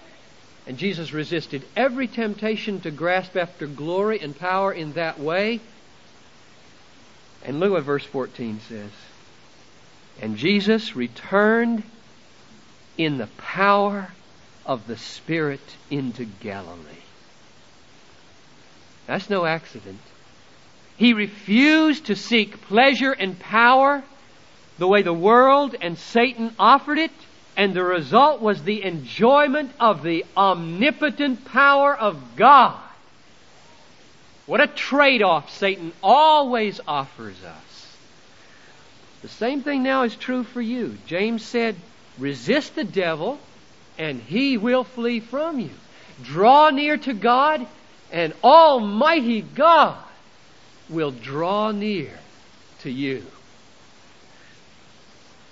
And 0.66 0.78
Jesus 0.78 1.12
resisted 1.12 1.62
every 1.76 2.08
temptation 2.08 2.80
to 2.80 2.90
grasp 2.90 3.36
after 3.36 3.66
glory 3.66 4.20
and 4.20 4.36
power 4.36 4.72
in 4.72 4.94
that 4.94 5.18
way. 5.18 5.60
And 7.44 7.60
look 7.60 7.72
what 7.72 7.84
verse 7.84 8.04
14 8.04 8.60
says. 8.68 8.90
And 10.20 10.36
Jesus 10.36 10.96
returned 10.96 11.84
in 12.98 13.18
the 13.18 13.28
power 13.38 14.10
of 14.66 14.86
the 14.86 14.96
Spirit 14.96 15.60
into 15.90 16.24
Galilee. 16.24 17.02
That's 19.06 19.30
no 19.30 19.44
accident. 19.44 20.00
He 20.96 21.12
refused 21.12 22.06
to 22.06 22.16
seek 22.16 22.60
pleasure 22.62 23.12
and 23.12 23.38
power 23.38 24.02
the 24.78 24.88
way 24.88 25.02
the 25.02 25.12
world 25.12 25.74
and 25.80 25.96
Satan 25.96 26.54
offered 26.58 26.98
it, 26.98 27.12
and 27.56 27.72
the 27.72 27.82
result 27.82 28.42
was 28.42 28.62
the 28.62 28.82
enjoyment 28.82 29.70
of 29.80 30.02
the 30.02 30.26
omnipotent 30.36 31.44
power 31.46 31.96
of 31.96 32.36
God. 32.36 32.78
What 34.46 34.60
a 34.60 34.66
trade 34.66 35.22
off 35.22 35.50
Satan 35.50 35.92
always 36.02 36.80
offers 36.86 37.42
us. 37.42 37.96
The 39.22 39.28
same 39.28 39.62
thing 39.62 39.82
now 39.82 40.02
is 40.02 40.14
true 40.14 40.44
for 40.44 40.60
you. 40.60 40.98
James 41.06 41.44
said, 41.44 41.76
resist 42.18 42.74
the 42.74 42.84
devil 42.84 43.38
and 43.98 44.20
he 44.20 44.56
will 44.56 44.84
flee 44.84 45.20
from 45.20 45.58
you. 45.58 45.70
Draw 46.22 46.70
near 46.70 46.96
to 46.96 47.12
God 47.12 47.66
and 48.12 48.32
Almighty 48.42 49.42
God 49.42 49.98
will 50.88 51.10
draw 51.10 51.72
near 51.72 52.18
to 52.80 52.90
you. 52.90 53.24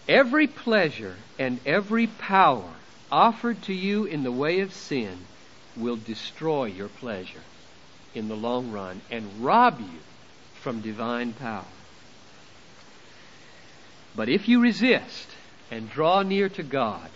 Every 0.09 0.47
pleasure 0.47 1.17
and 1.39 1.59
every 1.67 2.07
power 2.07 2.71
offered 3.11 3.63
to 3.63 3.73
you 3.73 4.05
in 4.05 4.23
the 4.23 4.33
way 4.33 4.61
of 4.61 4.73
sin 4.73 5.19
will 5.77 5.97
destroy 5.97 6.67
your 6.67 6.89
pleasure 6.89 7.43
in 8.15 8.29
the 8.29 8.37
long 8.37 8.71
run 8.71 9.01
and 9.11 9.45
rob 9.45 9.81
you 9.81 10.01
from 10.61 10.81
divine 10.81 11.33
power. 11.33 11.65
But 14.15 14.29
if 14.29 14.49
you 14.49 14.61
resist 14.61 15.29
and 15.71 15.91
draw 15.91 16.23
near 16.23 16.49
to 16.51 16.63
God, 16.63 17.11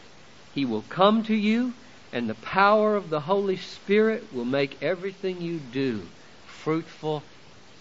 He 0.59 0.65
will 0.65 0.83
come 0.89 1.23
to 1.23 1.37
you, 1.37 1.73
and 2.13 2.29
the 2.29 2.35
power 2.35 2.97
of 2.97 3.11
the 3.11 3.21
Holy 3.21 3.57
Spirit 3.57 4.35
will 4.35 4.45
make 4.45 4.83
everything 4.83 5.41
you 5.41 5.61
do 5.61 6.03
fruitful 6.49 7.23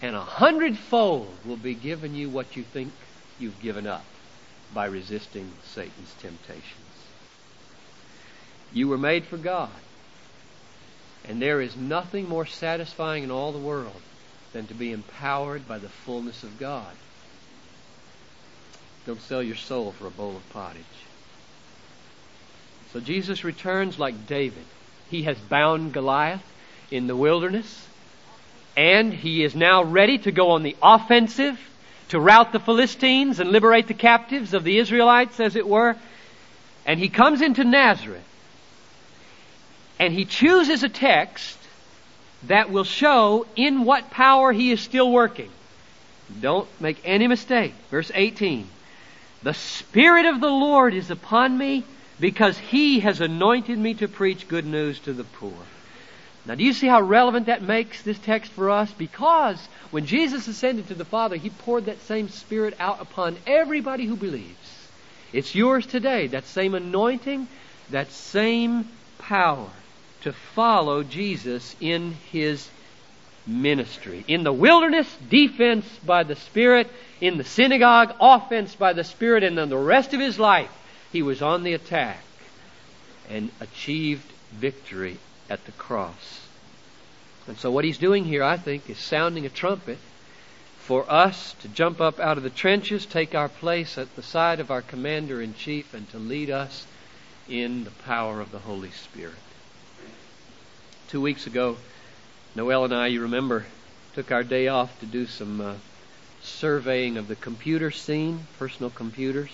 and 0.00 0.14
a 0.14 0.20
hundredfold 0.20 1.26
will 1.44 1.56
be 1.56 1.74
given 1.74 2.14
you 2.14 2.28
what 2.28 2.56
you 2.56 2.62
think 2.62 2.92
you've 3.40 3.60
given 3.60 3.88
up 3.88 4.04
by 4.72 4.84
resisting 4.84 5.50
Satan's 5.74 6.14
temptations. 6.20 6.94
You 8.72 8.86
were 8.86 8.96
made 8.96 9.24
for 9.24 9.38
God. 9.38 9.70
And 11.24 11.42
there 11.42 11.60
is 11.60 11.76
nothing 11.76 12.28
more 12.28 12.46
satisfying 12.46 13.24
in 13.24 13.32
all 13.32 13.50
the 13.50 13.58
world 13.58 14.02
than 14.52 14.68
to 14.68 14.74
be 14.74 14.92
empowered 14.92 15.66
by 15.66 15.78
the 15.78 15.88
fullness 15.88 16.44
of 16.44 16.60
God. 16.60 16.94
Don't 19.04 19.20
sell 19.22 19.42
your 19.42 19.56
soul 19.56 19.90
for 19.90 20.06
a 20.06 20.12
bowl 20.12 20.36
of 20.36 20.48
pottage. 20.50 21.07
So 22.92 23.00
Jesus 23.00 23.44
returns 23.44 23.98
like 23.98 24.26
David. 24.26 24.64
He 25.10 25.24
has 25.24 25.38
bound 25.38 25.92
Goliath 25.92 26.42
in 26.90 27.06
the 27.06 27.16
wilderness. 27.16 27.86
And 28.76 29.12
he 29.12 29.42
is 29.42 29.54
now 29.54 29.82
ready 29.82 30.18
to 30.18 30.32
go 30.32 30.50
on 30.50 30.62
the 30.62 30.76
offensive 30.82 31.58
to 32.08 32.20
rout 32.20 32.52
the 32.52 32.60
Philistines 32.60 33.40
and 33.40 33.50
liberate 33.50 33.86
the 33.86 33.94
captives 33.94 34.54
of 34.54 34.64
the 34.64 34.78
Israelites, 34.78 35.40
as 35.40 35.56
it 35.56 35.66
were. 35.66 35.96
And 36.86 36.98
he 36.98 37.08
comes 37.08 37.42
into 37.42 37.64
Nazareth. 37.64 38.24
And 39.98 40.14
he 40.14 40.24
chooses 40.24 40.82
a 40.82 40.88
text 40.88 41.58
that 42.44 42.70
will 42.70 42.84
show 42.84 43.46
in 43.56 43.84
what 43.84 44.10
power 44.10 44.52
he 44.52 44.70
is 44.70 44.80
still 44.80 45.10
working. 45.10 45.50
Don't 46.40 46.68
make 46.80 47.00
any 47.04 47.26
mistake. 47.26 47.74
Verse 47.90 48.10
18. 48.14 48.68
The 49.42 49.54
Spirit 49.54 50.26
of 50.26 50.40
the 50.40 50.50
Lord 50.50 50.94
is 50.94 51.10
upon 51.10 51.58
me 51.58 51.84
because 52.20 52.58
he 52.58 53.00
has 53.00 53.20
anointed 53.20 53.78
me 53.78 53.94
to 53.94 54.08
preach 54.08 54.48
good 54.48 54.66
news 54.66 54.98
to 55.00 55.12
the 55.12 55.24
poor. 55.24 55.52
Now, 56.48 56.54
do 56.54 56.64
you 56.64 56.72
see 56.72 56.86
how 56.86 57.02
relevant 57.02 57.46
that 57.46 57.62
makes 57.62 58.00
this 58.02 58.18
text 58.18 58.50
for 58.52 58.70
us? 58.70 58.90
Because 58.92 59.58
when 59.90 60.06
Jesus 60.06 60.48
ascended 60.48 60.88
to 60.88 60.94
the 60.94 61.04
Father, 61.04 61.36
He 61.36 61.50
poured 61.50 61.84
that 61.86 62.00
same 62.02 62.30
Spirit 62.30 62.74
out 62.80 63.02
upon 63.02 63.36
everybody 63.46 64.06
who 64.06 64.16
believes. 64.16 64.88
It's 65.30 65.54
yours 65.54 65.84
today, 65.84 66.28
that 66.28 66.46
same 66.46 66.74
anointing, 66.74 67.48
that 67.90 68.10
same 68.10 68.88
power 69.18 69.68
to 70.22 70.32
follow 70.32 71.02
Jesus 71.02 71.76
in 71.80 72.12
His 72.32 72.66
ministry. 73.46 74.24
In 74.26 74.42
the 74.42 74.52
wilderness, 74.52 75.06
defense 75.28 75.86
by 76.06 76.22
the 76.22 76.36
Spirit. 76.36 76.90
In 77.20 77.36
the 77.36 77.44
synagogue, 77.44 78.14
offense 78.20 78.74
by 78.74 78.94
the 78.94 79.04
Spirit. 79.04 79.42
And 79.42 79.58
then 79.58 79.68
the 79.68 79.76
rest 79.76 80.14
of 80.14 80.20
His 80.20 80.38
life, 80.38 80.70
He 81.12 81.22
was 81.22 81.40
on 81.42 81.62
the 81.62 81.72
attack 81.72 82.24
and 83.28 83.50
achieved 83.60 84.30
victory 84.52 85.18
at 85.48 85.64
the 85.64 85.72
cross. 85.72 86.46
And 87.46 87.56
so 87.56 87.70
what 87.70 87.84
he's 87.84 87.98
doing 87.98 88.24
here, 88.24 88.42
I 88.42 88.56
think, 88.58 88.90
is 88.90 88.98
sounding 88.98 89.46
a 89.46 89.50
trumpet 89.50 89.98
for 90.78 91.10
us 91.10 91.54
to 91.60 91.68
jump 91.68 92.00
up 92.00 92.20
out 92.20 92.36
of 92.36 92.42
the 92.42 92.50
trenches, 92.50 93.06
take 93.06 93.34
our 93.34 93.48
place 93.48 93.98
at 93.98 94.14
the 94.16 94.22
side 94.22 94.60
of 94.60 94.70
our 94.70 94.82
commander 94.82 95.40
in 95.40 95.54
chief, 95.54 95.94
and 95.94 96.08
to 96.10 96.18
lead 96.18 96.50
us 96.50 96.86
in 97.48 97.84
the 97.84 97.90
power 97.90 98.40
of 98.40 98.52
the 98.52 98.58
Holy 98.58 98.90
Spirit. 98.90 99.34
Two 101.08 101.20
weeks 101.20 101.46
ago, 101.46 101.78
Noel 102.54 102.84
and 102.84 102.94
I, 102.94 103.06
you 103.06 103.22
remember, 103.22 103.66
took 104.14 104.30
our 104.30 104.42
day 104.42 104.68
off 104.68 104.98
to 105.00 105.06
do 105.06 105.26
some 105.26 105.60
uh, 105.60 105.74
surveying 106.42 107.16
of 107.16 107.28
the 107.28 107.36
computer 107.36 107.90
scene, 107.90 108.46
personal 108.58 108.90
computers. 108.90 109.50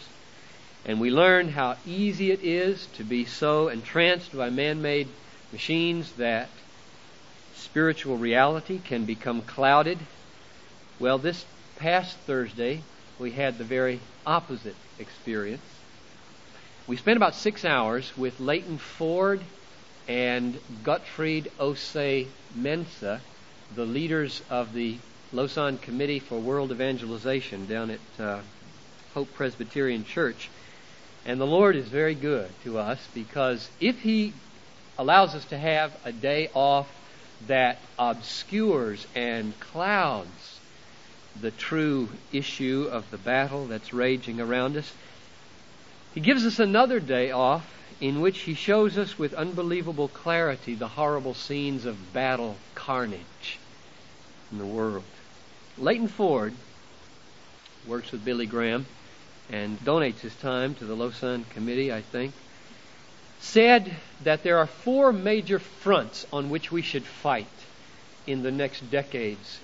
And 0.87 1.01
we 1.01 1.11
learned 1.11 1.51
how 1.51 1.77
easy 1.87 2.31
it 2.31 2.41
is 2.43 2.87
to 2.97 3.05
be 3.05 3.25
so 3.25 3.69
entranced 3.69 4.37
by 4.37 4.51
man 4.51 4.83
made 4.83 5.09
machines 5.53 6.13
that 6.13 6.49
spiritual 7.57 8.17
reality 8.17 8.79
can 8.79 9.05
become 9.05 9.43
clouded 9.43 9.99
well, 11.01 11.19
this 11.19 11.45
past 11.77 12.17
Thursday, 12.19 12.81
we 13.19 13.33
had 13.33 13.59
the 13.59 13.65
very 13.65 13.99
opposite 14.25 14.77
experience. 15.01 15.61
We 16.87 16.97
spent 16.97 17.17
about 17.17 17.35
six 17.35 17.65
hours 17.65 18.17
with 18.17 18.39
Leighton 18.39 18.79
Ford 18.79 19.41
and 20.07 20.57
Gottfried 20.85 21.51
Osei 21.59 22.29
Mensah, 22.57 23.19
the 23.75 23.85
leaders 23.85 24.41
of 24.49 24.73
the 24.73 24.97
Lausanne 25.33 25.79
Committee 25.79 26.21
for 26.21 26.39
World 26.39 26.71
Evangelization 26.71 27.67
down 27.67 27.91
at 27.91 28.21
uh, 28.21 28.39
Hope 29.15 29.35
Presbyterian 29.35 30.05
Church. 30.05 30.49
And 31.27 31.41
the 31.41 31.47
Lord 31.47 31.77
is 31.77 31.89
very 31.89 32.15
good 32.15 32.49
to 32.65 32.79
us 32.79 32.99
because 33.15 33.69
if 33.81 34.01
He 34.01 34.33
allows 34.99 35.35
us 35.35 35.45
to 35.47 35.59
have 35.59 35.93
a 36.05 36.13
day 36.13 36.51
off 36.55 36.89
that 37.49 37.79
obscures 37.99 39.07
and 39.15 39.59
clouds 39.61 40.61
the 41.41 41.51
true 41.51 42.09
issue 42.33 42.89
of 42.91 43.11
the 43.11 43.19
battle 43.19 43.67
that's 43.67 43.93
raging 43.93 44.41
around 44.41 44.77
us. 44.77 44.93
He 46.15 46.21
gives 46.21 46.47
us 46.47 46.61
another 46.61 47.01
day 47.01 47.33
off 47.33 47.67
in 48.01 48.21
which 48.21 48.41
he 48.41 48.55
shows 48.55 48.97
us 48.99 49.19
with 49.19 49.35
unbelievable 49.35 50.09
clarity 50.09 50.75
the 50.75 50.89
horrible 50.89 51.35
scenes 51.35 51.87
of 51.87 52.13
battle 52.13 52.57
carnage 52.75 53.59
in 54.53 54.59
the 54.59 54.67
world. 54.67 55.05
Leighton 55.77 56.09
Ford 56.09 56.53
works 57.89 58.13
with 58.13 58.25
Billy 58.25 58.47
Graham 58.47 58.87
and 59.51 59.79
donates 59.81 60.21
his 60.21 60.35
time 60.37 60.75
to 60.77 60.85
the 60.85 60.95
Lausanne 60.95 61.45
Committee, 61.51 61.93
I 61.93 62.01
think, 62.01 62.33
said 63.41 63.95
that 64.23 64.43
there 64.43 64.59
are 64.59 64.67
four 64.67 65.13
major 65.13 65.59
fronts 65.59 66.27
on 66.33 66.51
which 66.51 66.73
we 66.73 66.83
should 66.83 67.05
fight 67.05 67.47
in 68.27 68.43
the 68.43 68.51
next 68.51 68.91
decades 68.91 69.59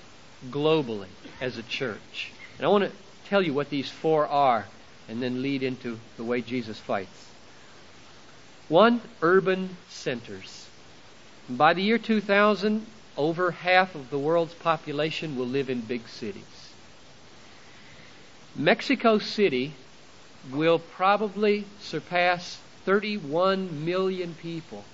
globally 0.51 1.09
as 1.41 1.57
a 1.57 1.63
church. 1.63 2.31
And 2.59 2.67
I 2.67 2.69
want 2.69 2.85
to 2.85 2.93
tell 3.29 3.43
you 3.43 3.55
what 3.55 3.71
these 3.71 3.89
four 3.89 4.27
are 4.27 4.67
and 5.09 5.23
then 5.23 5.43
lead 5.43 5.63
into 5.63 5.99
the 6.17 6.25
way 6.25 6.41
Jesus 6.41 6.79
fights. 6.79 7.27
One, 8.69 9.01
urban 9.23 9.77
centers. 9.89 10.69
By 11.49 11.75
the 11.75 11.83
year 11.83 11.99
2000, 11.99 12.87
over 13.17 13.51
half 13.51 13.95
of 13.95 14.11
the 14.11 14.19
world's 14.19 14.55
population 14.55 15.37
will 15.37 15.47
live 15.47 15.69
in 15.69 15.81
big 15.81 16.07
cities. 16.07 16.60
Mexico 18.57 19.19
City 19.19 19.73
will 20.53 20.79
probably 20.79 21.65
surpass 21.81 22.59
31 22.85 23.85
million 23.85 24.35
people 24.35 24.85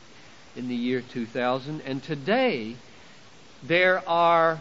in 0.56 0.68
the 0.68 0.74
year 0.74 1.00
2000, 1.00 1.80
and 1.82 2.02
today 2.02 2.74
there 3.62 4.06
are 4.08 4.60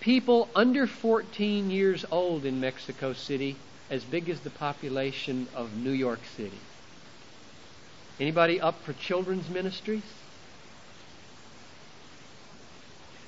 people 0.00 0.48
under 0.54 0.86
14 0.86 1.70
years 1.70 2.04
old 2.10 2.44
in 2.44 2.60
Mexico 2.60 3.12
City 3.12 3.56
as 3.90 4.04
big 4.04 4.28
as 4.28 4.40
the 4.40 4.50
population 4.50 5.48
of 5.54 5.76
New 5.76 5.90
York 5.92 6.20
City. 6.36 6.58
Anybody 8.20 8.60
up 8.60 8.82
for 8.82 8.92
children's 8.92 9.48
ministries? 9.48 10.02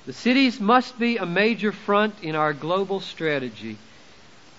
The 0.05 0.13
cities 0.13 0.59
must 0.59 0.97
be 0.97 1.17
a 1.17 1.25
major 1.25 1.71
front 1.71 2.15
in 2.23 2.35
our 2.35 2.53
global 2.53 2.99
strategy. 2.99 3.77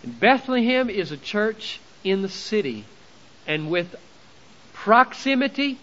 And 0.03 0.19
Bethlehem 0.19 0.89
is 0.89 1.11
a 1.11 1.17
church 1.17 1.81
in 2.05 2.23
the 2.23 2.29
city, 2.29 2.85
and 3.47 3.71
with 3.71 3.95
proximity 4.73 5.79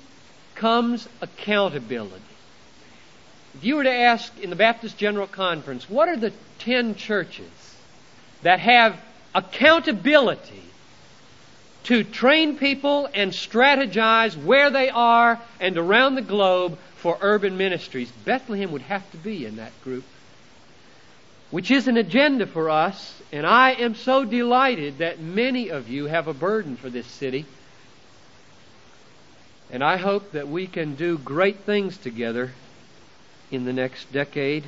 comes 0.56 1.08
accountability. 1.22 2.24
If 3.56 3.64
you 3.64 3.76
were 3.76 3.84
to 3.84 3.94
ask 3.94 4.38
in 4.40 4.50
the 4.50 4.56
Baptist 4.56 4.98
General 4.98 5.28
Conference, 5.28 5.90
what 5.90 6.08
are 6.08 6.18
the 6.18 6.34
10 6.60 6.96
churches 6.96 7.50
that 8.44 8.60
have 8.60 9.00
accountability 9.34 10.64
to 11.84 12.04
train 12.04 12.58
people 12.58 13.10
and 13.14 13.32
strategize 13.32 14.42
where 14.42 14.70
they 14.70 14.90
are 14.90 15.40
and 15.60 15.78
around 15.78 16.16
the 16.16 16.22
globe 16.22 16.78
for 17.02 17.18
urban 17.22 17.58
ministries? 17.58 18.12
Bethlehem 18.26 18.72
would 18.72 18.84
have 18.84 19.10
to 19.12 19.18
be 19.18 19.46
in 19.46 19.58
that 19.58 19.72
group, 19.84 20.04
which 21.52 21.72
is 21.72 21.88
an 21.88 21.98
agenda 21.98 22.46
for 22.46 22.70
us, 22.70 23.22
and 23.32 23.46
I 23.46 23.72
am 23.72 23.96
so 23.96 24.26
delighted 24.26 25.00
that 25.00 25.20
many 25.20 25.70
of 25.70 25.90
you 25.90 26.06
have 26.06 26.28
a 26.28 26.34
burden 26.34 26.76
for 26.76 26.90
this 26.90 27.08
city. 27.08 27.46
And 29.72 29.84
I 29.84 29.98
hope 29.98 30.32
that 30.32 30.48
we 30.48 30.66
can 30.66 30.96
do 30.96 31.18
great 31.18 31.60
things 31.60 31.96
together 31.98 32.52
in 33.52 33.66
the 33.66 33.74
next 33.74 34.12
decade 34.12 34.66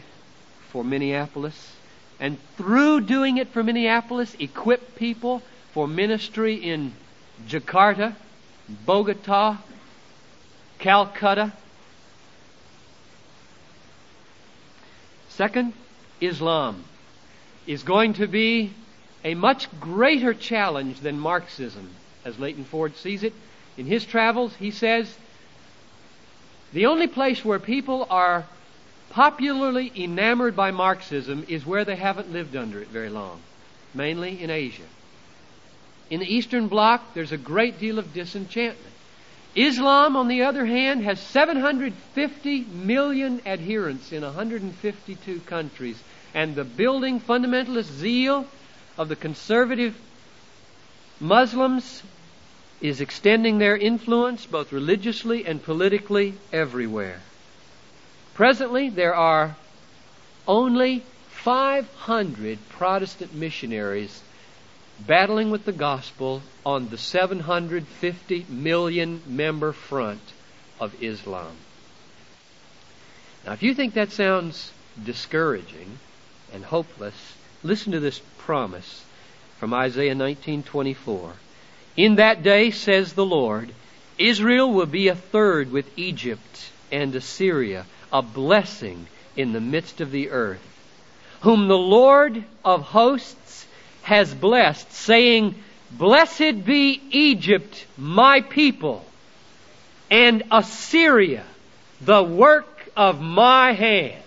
for 0.69 0.83
Minneapolis. 0.83 1.75
And 2.19 2.37
through 2.55 3.01
doing 3.01 3.37
it 3.37 3.49
for 3.49 3.63
Minneapolis, 3.63 4.35
equip 4.39 4.95
people 4.95 5.41
for 5.73 5.87
ministry 5.87 6.55
in 6.55 6.93
Jakarta, 7.47 8.15
Bogota, 8.85 9.57
Calcutta. 10.77 11.51
Second, 15.35 15.73
Islam 16.19 16.83
is 17.65 17.83
going 17.83 18.13
to 18.13 18.27
be 18.27 18.73
a 19.23 19.33
much 19.33 19.67
greater 19.79 20.33
challenge 20.33 20.99
than 20.99 21.19
Marxism, 21.19 21.89
as 22.25 22.39
Leighton 22.39 22.65
Ford 22.65 22.95
sees 22.97 23.23
it. 23.23 23.33
In 23.77 23.85
his 23.85 24.05
travels, 24.05 24.53
he 24.55 24.71
says, 24.71 25.15
the 26.73 26.85
only 26.85 27.07
place 27.07 27.43
where 27.45 27.59
people 27.59 28.07
are 28.09 28.45
popularly 29.09 29.91
enamored 29.95 30.55
by 30.55 30.71
Marxism 30.71 31.45
is 31.47 31.65
where 31.65 31.85
they 31.85 31.95
haven't 31.95 32.31
lived 32.31 32.55
under 32.55 32.81
it 32.81 32.87
very 32.87 33.09
long, 33.09 33.41
mainly 33.93 34.41
in 34.41 34.49
Asia. 34.49 34.87
In 36.09 36.19
the 36.19 36.33
Eastern 36.33 36.67
Bloc, 36.67 37.13
there's 37.13 37.31
a 37.31 37.37
great 37.37 37.79
deal 37.79 37.99
of 37.99 38.13
disenchantment. 38.13 38.90
Islam, 39.55 40.15
on 40.15 40.27
the 40.27 40.43
other 40.43 40.65
hand, 40.65 41.03
has 41.03 41.19
750 41.19 42.61
million 42.65 43.41
adherents 43.45 44.11
in 44.11 44.23
152 44.23 45.39
countries, 45.41 46.01
and 46.33 46.55
the 46.55 46.63
building 46.63 47.19
fundamentalist 47.19 47.91
zeal 47.91 48.45
of 48.97 49.09
the 49.09 49.15
conservative 49.15 49.95
Muslims 51.19 52.01
is 52.79 53.01
extending 53.01 53.57
their 53.57 53.77
influence 53.77 54.45
both 54.45 54.71
religiously 54.71 55.45
and 55.45 55.61
politically 55.61 56.33
everywhere. 56.51 57.19
Presently, 58.33 58.89
there 58.89 59.13
are 59.13 59.55
only 60.47 61.03
500 61.29 62.57
Protestant 62.69 63.35
missionaries 63.35 64.21
battling 65.05 65.51
with 65.51 65.65
the 65.65 65.71
gospel 65.71 66.41
on 66.65 66.89
the 66.89 66.97
750 66.97 68.45
million 68.49 69.21
member 69.25 69.73
front 69.73 70.21
of 70.79 71.01
Islam. 71.01 71.55
Now, 73.45 73.53
if 73.53 73.63
you 73.63 73.73
think 73.73 73.95
that 73.95 74.11
sounds 74.11 74.71
discouraging 75.03 75.99
and 76.53 76.63
hopeless, 76.63 77.15
listen 77.63 77.93
to 77.93 77.99
this 77.99 78.21
promise 78.37 79.03
from 79.59 79.73
Isaiah 79.73 80.15
19:24. 80.15 81.33
In 81.97 82.15
that 82.15 82.43
day 82.43 82.71
says 82.71 83.13
the 83.13 83.25
Lord, 83.25 83.73
Israel 84.17 84.71
will 84.71 84.85
be 84.85 85.07
a 85.07 85.15
third 85.15 85.71
with 85.71 85.97
Egypt 85.97 86.71
and 86.91 87.15
Assyria 87.15 87.85
a 88.11 88.21
blessing 88.21 89.07
in 89.35 89.53
the 89.53 89.61
midst 89.61 90.01
of 90.01 90.11
the 90.11 90.29
earth, 90.29 90.61
whom 91.41 91.67
the 91.67 91.77
Lord 91.77 92.43
of 92.63 92.81
hosts 92.81 93.40
has 94.03 94.33
blessed, 94.33 94.91
saying, 94.91 95.55
Blessed 95.91 96.63
be 96.65 97.01
Egypt, 97.11 97.85
my 97.97 98.41
people, 98.41 99.05
and 100.09 100.43
Assyria, 100.51 101.43
the 101.99 102.23
work 102.23 102.89
of 102.95 103.21
my 103.21 103.73
hands. 103.73 104.23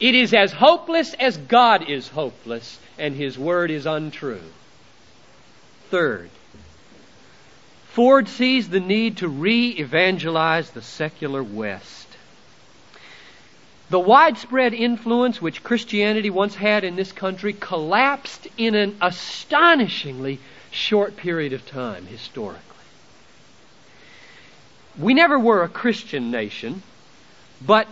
It 0.00 0.14
is 0.14 0.34
as 0.34 0.52
hopeless 0.52 1.14
as 1.14 1.36
God 1.36 1.88
is 1.88 2.08
hopeless, 2.08 2.78
and 2.98 3.14
His 3.14 3.38
word 3.38 3.70
is 3.70 3.86
untrue. 3.86 4.42
Third, 5.90 6.30
Ford 7.92 8.28
sees 8.28 8.68
the 8.68 8.80
need 8.80 9.18
to 9.18 9.28
re 9.28 9.70
evangelize 9.70 10.70
the 10.70 10.82
secular 10.82 11.42
West. 11.42 12.15
The 13.88 13.98
widespread 14.00 14.74
influence 14.74 15.40
which 15.40 15.62
Christianity 15.62 16.30
once 16.30 16.56
had 16.56 16.82
in 16.82 16.96
this 16.96 17.12
country 17.12 17.52
collapsed 17.52 18.48
in 18.56 18.74
an 18.74 18.96
astonishingly 19.00 20.40
short 20.72 21.16
period 21.16 21.52
of 21.52 21.66
time 21.66 22.06
historically. 22.06 22.62
We 24.98 25.14
never 25.14 25.38
were 25.38 25.62
a 25.62 25.68
Christian 25.68 26.30
nation, 26.30 26.82
but 27.64 27.86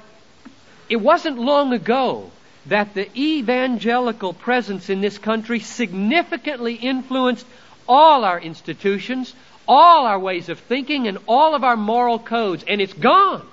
it 0.88 0.96
wasn't 0.96 1.38
long 1.38 1.72
ago 1.72 2.30
that 2.66 2.94
the 2.94 3.08
evangelical 3.16 4.32
presence 4.32 4.90
in 4.90 5.00
this 5.00 5.18
country 5.18 5.60
significantly 5.60 6.74
influenced 6.74 7.46
all 7.86 8.24
our 8.24 8.40
institutions, 8.40 9.34
all 9.68 10.06
our 10.06 10.18
ways 10.18 10.48
of 10.48 10.58
thinking, 10.58 11.06
and 11.06 11.18
all 11.28 11.54
of 11.54 11.62
our 11.62 11.76
moral 11.76 12.18
codes, 12.18 12.64
and 12.66 12.80
it's 12.80 12.94
gone. 12.94 13.46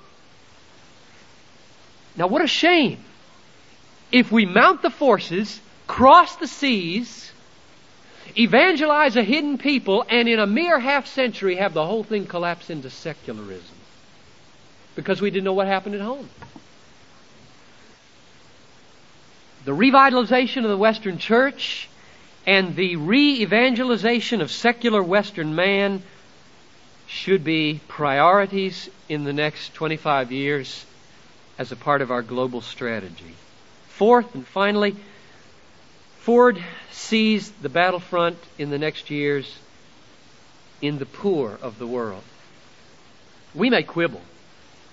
Now, 2.15 2.27
what 2.27 2.41
a 2.41 2.47
shame. 2.47 3.03
If 4.11 4.31
we 4.31 4.45
mount 4.45 4.81
the 4.81 4.89
forces, 4.89 5.59
cross 5.87 6.35
the 6.35 6.47
seas, 6.47 7.31
evangelize 8.37 9.15
a 9.15 9.23
hidden 9.23 9.57
people, 9.57 10.05
and 10.09 10.27
in 10.27 10.39
a 10.39 10.47
mere 10.47 10.79
half 10.79 11.07
century 11.07 11.55
have 11.55 11.73
the 11.73 11.85
whole 11.85 12.03
thing 12.03 12.25
collapse 12.25 12.69
into 12.69 12.89
secularism. 12.89 13.75
Because 14.95 15.21
we 15.21 15.31
didn't 15.31 15.45
know 15.45 15.53
what 15.53 15.67
happened 15.67 15.95
at 15.95 16.01
home. 16.01 16.29
The 19.63 19.71
revitalization 19.71 20.63
of 20.63 20.69
the 20.69 20.77
Western 20.77 21.17
Church 21.17 21.87
and 22.45 22.75
the 22.75 22.95
re 22.97 23.41
evangelization 23.41 24.41
of 24.41 24.51
secular 24.51 25.01
Western 25.01 25.55
man 25.55 26.01
should 27.07 27.43
be 27.43 27.79
priorities 27.87 28.89
in 29.07 29.23
the 29.23 29.33
next 29.33 29.73
25 29.75 30.31
years 30.31 30.85
as 31.61 31.71
a 31.71 31.75
part 31.75 32.01
of 32.01 32.09
our 32.09 32.23
global 32.23 32.59
strategy. 32.59 33.35
Fourth 33.89 34.33
and 34.33 34.47
finally, 34.47 34.95
Ford 36.21 36.57
sees 36.89 37.51
the 37.51 37.69
battlefront 37.69 38.39
in 38.57 38.71
the 38.71 38.79
next 38.79 39.11
years 39.11 39.59
in 40.81 40.97
the 40.97 41.05
poor 41.05 41.59
of 41.61 41.77
the 41.77 41.85
world. 41.85 42.23
We 43.53 43.69
may 43.69 43.83
quibble 43.83 44.23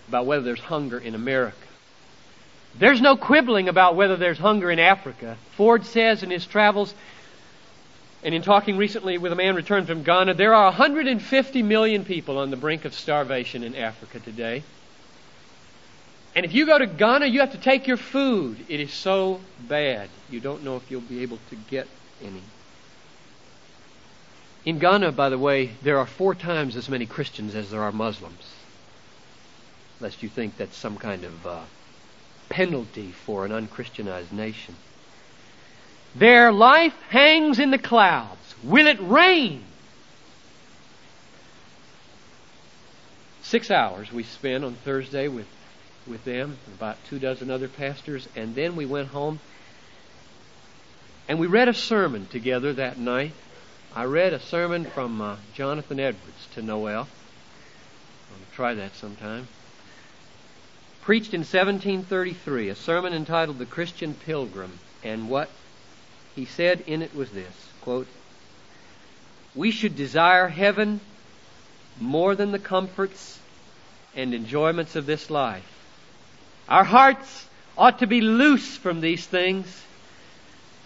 about 0.08 0.26
whether 0.26 0.42
there's 0.42 0.60
hunger 0.60 0.98
in 0.98 1.14
America. 1.14 1.56
There's 2.78 3.00
no 3.00 3.16
quibbling 3.16 3.70
about 3.70 3.96
whether 3.96 4.16
there's 4.16 4.38
hunger 4.38 4.70
in 4.70 4.78
Africa. 4.78 5.38
Ford 5.52 5.86
says 5.86 6.22
in 6.22 6.28
his 6.28 6.44
travels, 6.44 6.92
and 8.22 8.34
in 8.34 8.42
talking 8.42 8.76
recently 8.76 9.16
with 9.16 9.32
a 9.32 9.36
man 9.36 9.54
returned 9.54 9.86
from 9.86 10.02
Ghana, 10.02 10.34
there 10.34 10.52
are 10.52 10.66
150 10.66 11.62
million 11.62 12.04
people 12.04 12.36
on 12.36 12.50
the 12.50 12.58
brink 12.58 12.84
of 12.84 12.92
starvation 12.92 13.62
in 13.62 13.74
Africa 13.74 14.20
today. 14.20 14.64
And 16.38 16.44
if 16.44 16.54
you 16.54 16.66
go 16.66 16.78
to 16.78 16.86
Ghana, 16.86 17.26
you 17.26 17.40
have 17.40 17.50
to 17.50 17.58
take 17.58 17.88
your 17.88 17.96
food. 17.96 18.64
It 18.68 18.78
is 18.78 18.92
so 18.92 19.40
bad. 19.58 20.08
You 20.30 20.38
don't 20.38 20.62
know 20.62 20.76
if 20.76 20.88
you'll 20.88 21.00
be 21.00 21.22
able 21.22 21.40
to 21.50 21.56
get 21.56 21.88
any. 22.22 22.44
In 24.64 24.78
Ghana, 24.78 25.10
by 25.10 25.30
the 25.30 25.36
way, 25.36 25.72
there 25.82 25.98
are 25.98 26.06
four 26.06 26.36
times 26.36 26.76
as 26.76 26.88
many 26.88 27.06
Christians 27.06 27.56
as 27.56 27.72
there 27.72 27.82
are 27.82 27.90
Muslims. 27.90 28.54
Lest 29.98 30.22
you 30.22 30.28
think 30.28 30.56
that's 30.56 30.76
some 30.76 30.96
kind 30.96 31.24
of 31.24 31.44
uh, 31.44 31.62
penalty 32.48 33.10
for 33.10 33.44
an 33.44 33.50
unchristianized 33.50 34.30
nation. 34.30 34.76
Their 36.14 36.52
life 36.52 36.94
hangs 37.08 37.58
in 37.58 37.72
the 37.72 37.78
clouds. 37.78 38.54
Will 38.62 38.86
it 38.86 39.00
rain? 39.00 39.64
Six 43.42 43.72
hours 43.72 44.12
we 44.12 44.22
spend 44.22 44.64
on 44.64 44.74
Thursday 44.74 45.26
with 45.26 45.48
with 46.08 46.24
them, 46.24 46.58
about 46.74 46.96
two 47.04 47.18
dozen 47.18 47.50
other 47.50 47.68
pastors, 47.68 48.28
and 48.34 48.54
then 48.54 48.76
we 48.76 48.86
went 48.86 49.08
home 49.08 49.40
and 51.28 51.38
we 51.38 51.46
read 51.46 51.68
a 51.68 51.74
sermon 51.74 52.26
together 52.26 52.72
that 52.72 52.98
night. 52.98 53.32
I 53.94 54.04
read 54.04 54.32
a 54.32 54.40
sermon 54.40 54.86
from 54.86 55.20
uh, 55.20 55.36
Jonathan 55.52 56.00
Edwards 56.00 56.48
to 56.54 56.62
Noel. 56.62 57.02
I'm 57.02 58.44
to 58.44 58.56
try 58.56 58.74
that 58.74 58.96
sometime. 58.96 59.46
Preached 61.02 61.34
in 61.34 61.40
1733, 61.40 62.70
a 62.70 62.74
sermon 62.74 63.12
entitled 63.12 63.58
The 63.58 63.66
Christian 63.66 64.14
Pilgrim, 64.14 64.78
and 65.04 65.28
what 65.28 65.50
he 66.34 66.46
said 66.46 66.82
in 66.86 67.02
it 67.02 67.14
was 67.14 67.30
this 67.30 67.68
quote, 67.82 68.08
We 69.54 69.70
should 69.70 69.96
desire 69.96 70.48
heaven 70.48 71.00
more 72.00 72.34
than 72.34 72.52
the 72.52 72.58
comforts 72.58 73.38
and 74.14 74.32
enjoyments 74.32 74.96
of 74.96 75.04
this 75.04 75.28
life. 75.30 75.77
Our 76.68 76.84
hearts 76.84 77.46
ought 77.76 78.00
to 78.00 78.06
be 78.06 78.20
loose 78.20 78.76
from 78.76 79.00
these 79.00 79.26
things 79.26 79.84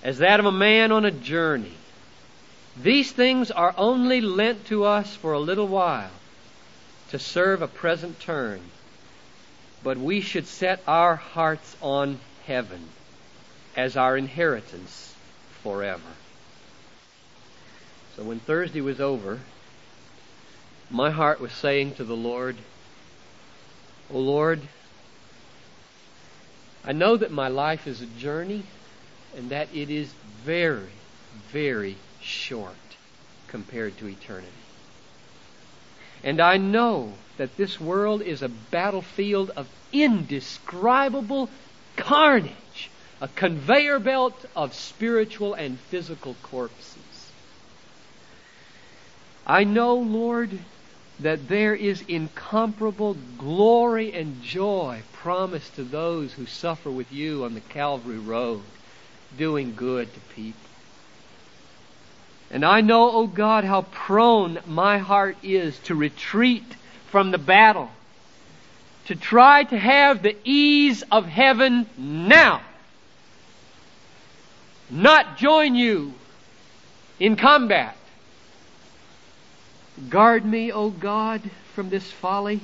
as 0.02 0.18
that 0.18 0.40
of 0.40 0.46
a 0.46 0.52
man 0.52 0.92
on 0.92 1.04
a 1.04 1.10
journey. 1.10 1.74
These 2.80 3.12
things 3.12 3.50
are 3.50 3.74
only 3.76 4.20
lent 4.20 4.66
to 4.66 4.84
us 4.84 5.14
for 5.14 5.32
a 5.32 5.40
little 5.40 5.68
while 5.68 6.10
to 7.10 7.18
serve 7.18 7.62
a 7.62 7.68
present 7.68 8.20
turn. 8.20 8.60
But 9.82 9.98
we 9.98 10.20
should 10.20 10.46
set 10.46 10.82
our 10.86 11.16
hearts 11.16 11.76
on 11.82 12.20
heaven 12.46 12.88
as 13.76 13.96
our 13.96 14.16
inheritance 14.16 15.14
forever. 15.62 16.00
So 18.16 18.22
when 18.22 18.40
Thursday 18.40 18.80
was 18.80 19.00
over, 19.00 19.40
my 20.90 21.10
heart 21.10 21.40
was 21.40 21.52
saying 21.52 21.94
to 21.94 22.04
the 22.04 22.16
Lord, 22.16 22.56
O 24.12 24.18
Lord, 24.18 24.60
I 26.84 26.92
know 26.92 27.16
that 27.16 27.30
my 27.30 27.48
life 27.48 27.86
is 27.86 28.00
a 28.00 28.06
journey 28.06 28.64
and 29.36 29.50
that 29.50 29.68
it 29.74 29.88
is 29.90 30.12
very, 30.44 30.90
very 31.50 31.96
short 32.20 32.74
compared 33.48 33.96
to 33.98 34.08
eternity. 34.08 34.48
And 36.24 36.40
I 36.40 36.56
know 36.56 37.12
that 37.36 37.56
this 37.56 37.80
world 37.80 38.22
is 38.22 38.42
a 38.42 38.48
battlefield 38.48 39.50
of 39.50 39.68
indescribable 39.92 41.48
carnage, 41.96 42.90
a 43.20 43.28
conveyor 43.28 43.98
belt 43.98 44.44
of 44.56 44.74
spiritual 44.74 45.54
and 45.54 45.78
physical 45.78 46.34
corpses. 46.42 46.96
I 49.46 49.64
know, 49.64 49.94
Lord, 49.96 50.58
that 51.22 51.48
there 51.48 51.74
is 51.74 52.02
incomparable 52.08 53.16
glory 53.38 54.12
and 54.12 54.42
joy 54.42 55.02
promised 55.12 55.76
to 55.76 55.84
those 55.84 56.32
who 56.32 56.46
suffer 56.46 56.90
with 56.90 57.12
you 57.12 57.44
on 57.44 57.54
the 57.54 57.60
Calvary 57.60 58.18
Road, 58.18 58.62
doing 59.36 59.74
good 59.74 60.12
to 60.12 60.20
people. 60.34 60.60
And 62.50 62.64
I 62.64 62.82
know, 62.82 63.08
O 63.08 63.12
oh 63.22 63.26
God, 63.26 63.64
how 63.64 63.82
prone 63.82 64.58
my 64.66 64.98
heart 64.98 65.36
is 65.42 65.78
to 65.80 65.94
retreat 65.94 66.76
from 67.06 67.30
the 67.30 67.38
battle, 67.38 67.90
to 69.06 69.16
try 69.16 69.64
to 69.64 69.78
have 69.78 70.22
the 70.22 70.36
ease 70.44 71.02
of 71.10 71.24
heaven 71.26 71.86
now, 71.96 72.60
not 74.90 75.38
join 75.38 75.74
you 75.74 76.12
in 77.18 77.36
combat 77.36 77.96
Guard 80.08 80.44
me, 80.44 80.72
O 80.72 80.90
God, 80.90 81.42
from 81.74 81.90
this 81.90 82.10
folly. 82.10 82.60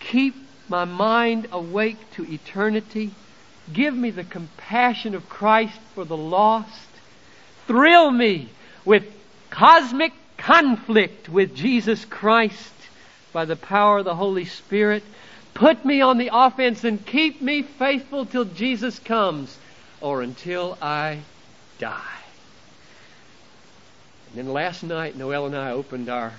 Keep 0.00 0.34
my 0.68 0.84
mind 0.84 1.48
awake 1.52 1.98
to 2.14 2.24
eternity. 2.24 3.12
Give 3.72 3.94
me 3.94 4.10
the 4.10 4.24
compassion 4.24 5.14
of 5.14 5.28
Christ 5.28 5.78
for 5.94 6.04
the 6.04 6.16
lost. 6.16 6.88
Thrill 7.66 8.10
me 8.10 8.48
with 8.84 9.04
cosmic 9.50 10.12
conflict 10.36 11.28
with 11.28 11.54
Jesus 11.54 12.04
Christ 12.04 12.72
by 13.32 13.44
the 13.44 13.56
power 13.56 13.98
of 13.98 14.04
the 14.04 14.14
Holy 14.14 14.44
Spirit. 14.44 15.02
Put 15.54 15.84
me 15.84 16.00
on 16.00 16.18
the 16.18 16.30
offense 16.32 16.84
and 16.84 17.04
keep 17.06 17.40
me 17.40 17.62
faithful 17.62 18.26
till 18.26 18.44
Jesus 18.44 18.98
comes 18.98 19.56
or 20.00 20.20
until 20.20 20.76
I 20.82 21.20
die. 21.78 22.23
And 24.34 24.48
then 24.48 24.52
last 24.52 24.82
night, 24.82 25.16
Noel 25.16 25.46
and 25.46 25.54
I 25.54 25.70
opened 25.70 26.08
our 26.08 26.32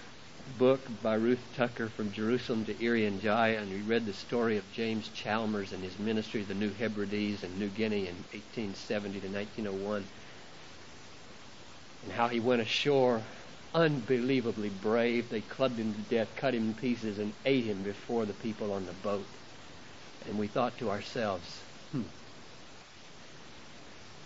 book 0.59 0.81
by 1.01 1.13
Ruth 1.13 1.39
Tucker 1.55 1.87
from 1.87 2.11
Jerusalem 2.11 2.65
to 2.65 2.73
Irian 2.73 3.21
Jaya, 3.21 3.57
and 3.61 3.71
we 3.71 3.79
read 3.83 4.05
the 4.05 4.11
story 4.11 4.57
of 4.57 4.69
James 4.73 5.07
Chalmers 5.15 5.71
and 5.71 5.81
his 5.81 5.97
ministry 5.97 6.41
to 6.41 6.47
the 6.49 6.55
New 6.55 6.71
Hebrides 6.73 7.41
and 7.41 7.57
New 7.57 7.69
Guinea 7.69 8.07
in 8.07 8.15
1870 8.33 9.21
to 9.21 9.27
1901, 9.29 10.03
and 12.03 12.11
how 12.11 12.27
he 12.27 12.41
went 12.41 12.61
ashore 12.61 13.21
unbelievably 13.73 14.71
brave. 14.81 15.29
They 15.29 15.39
clubbed 15.39 15.77
him 15.77 15.93
to 15.93 16.01
death, 16.13 16.27
cut 16.35 16.53
him 16.53 16.71
in 16.71 16.73
pieces, 16.73 17.17
and 17.17 17.31
ate 17.45 17.63
him 17.63 17.81
before 17.81 18.25
the 18.25 18.33
people 18.33 18.73
on 18.73 18.85
the 18.87 18.91
boat. 18.91 19.25
And 20.27 20.37
we 20.37 20.47
thought 20.47 20.77
to 20.79 20.89
ourselves, 20.89 21.61
hmm. 21.93 22.01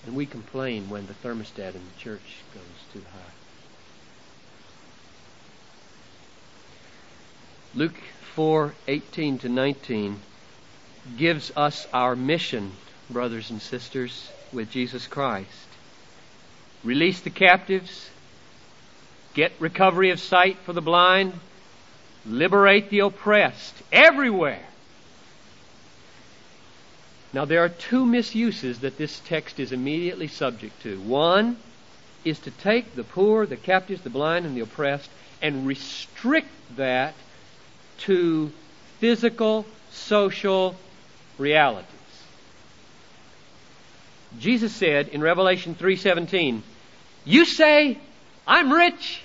And 0.08 0.16
we 0.16 0.26
complain 0.26 0.90
when 0.90 1.06
the 1.06 1.14
thermostat 1.14 1.76
in 1.76 1.82
the 1.86 2.00
church 2.00 2.42
goes 2.56 2.64
too 2.92 3.04
high. 3.14 3.39
Luke 7.76 8.02
4:18 8.36 9.42
to 9.42 9.50
19 9.50 10.20
gives 11.18 11.52
us 11.56 11.88
our 11.94 12.16
mission, 12.16 12.72
brothers 13.12 13.52
and 13.52 13.62
sisters, 13.62 14.32
with 14.52 14.72
Jesus 14.72 15.06
Christ. 15.06 15.68
Release 16.84 17.22
the 17.22 17.30
captives, 17.30 18.10
get 19.36 19.52
recovery 19.60 20.10
of 20.10 20.20
sight 20.20 20.58
for 20.66 20.74
the 20.74 20.82
blind, 20.82 21.40
liberate 22.26 22.90
the 22.90 23.00
oppressed 23.00 23.76
everywhere. 23.92 24.66
Now, 27.32 27.46
there 27.46 27.64
are 27.64 27.70
two 27.70 28.04
misuses 28.04 28.80
that 28.80 28.98
this 28.98 29.20
text 29.20 29.60
is 29.60 29.72
immediately 29.72 30.28
subject 30.28 30.82
to. 30.82 31.00
One 31.02 31.58
is 32.26 32.40
to 32.40 32.52
take 32.52 32.96
the 32.96 33.04
poor, 33.04 33.46
the 33.46 33.58
captives, 33.58 34.02
the 34.02 34.10
blind, 34.10 34.48
and 34.48 34.58
the 34.58 34.62
oppressed 34.62 35.12
and 35.40 35.68
restrict 35.68 36.50
that 36.76 37.14
to 38.00 38.52
physical, 39.00 39.66
social 39.92 40.76
realities. 41.38 41.86
Jesus 44.40 44.74
said 44.74 45.08
in 45.10 45.22
Revelation 45.22 45.76
3:17, 45.76 46.62
"You 47.26 47.46
say, 47.46 47.98
I'm 48.48 48.72
rich. 48.72 49.22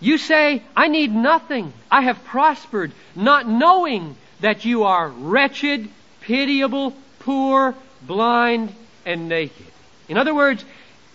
You 0.00 0.18
say, 0.18 0.62
I 0.76 0.88
need 0.88 1.14
nothing. 1.14 1.72
I 1.90 2.02
have 2.02 2.22
prospered, 2.24 2.92
not 3.14 3.48
knowing 3.48 4.16
that 4.40 4.64
you 4.66 4.84
are 4.84 5.08
wretched, 5.08 5.88
pitiable, 6.20 6.94
poor, 7.20 7.74
blind, 8.02 8.74
and 9.06 9.28
naked." 9.28 9.66
In 10.08 10.18
other 10.18 10.34
words, 10.34 10.64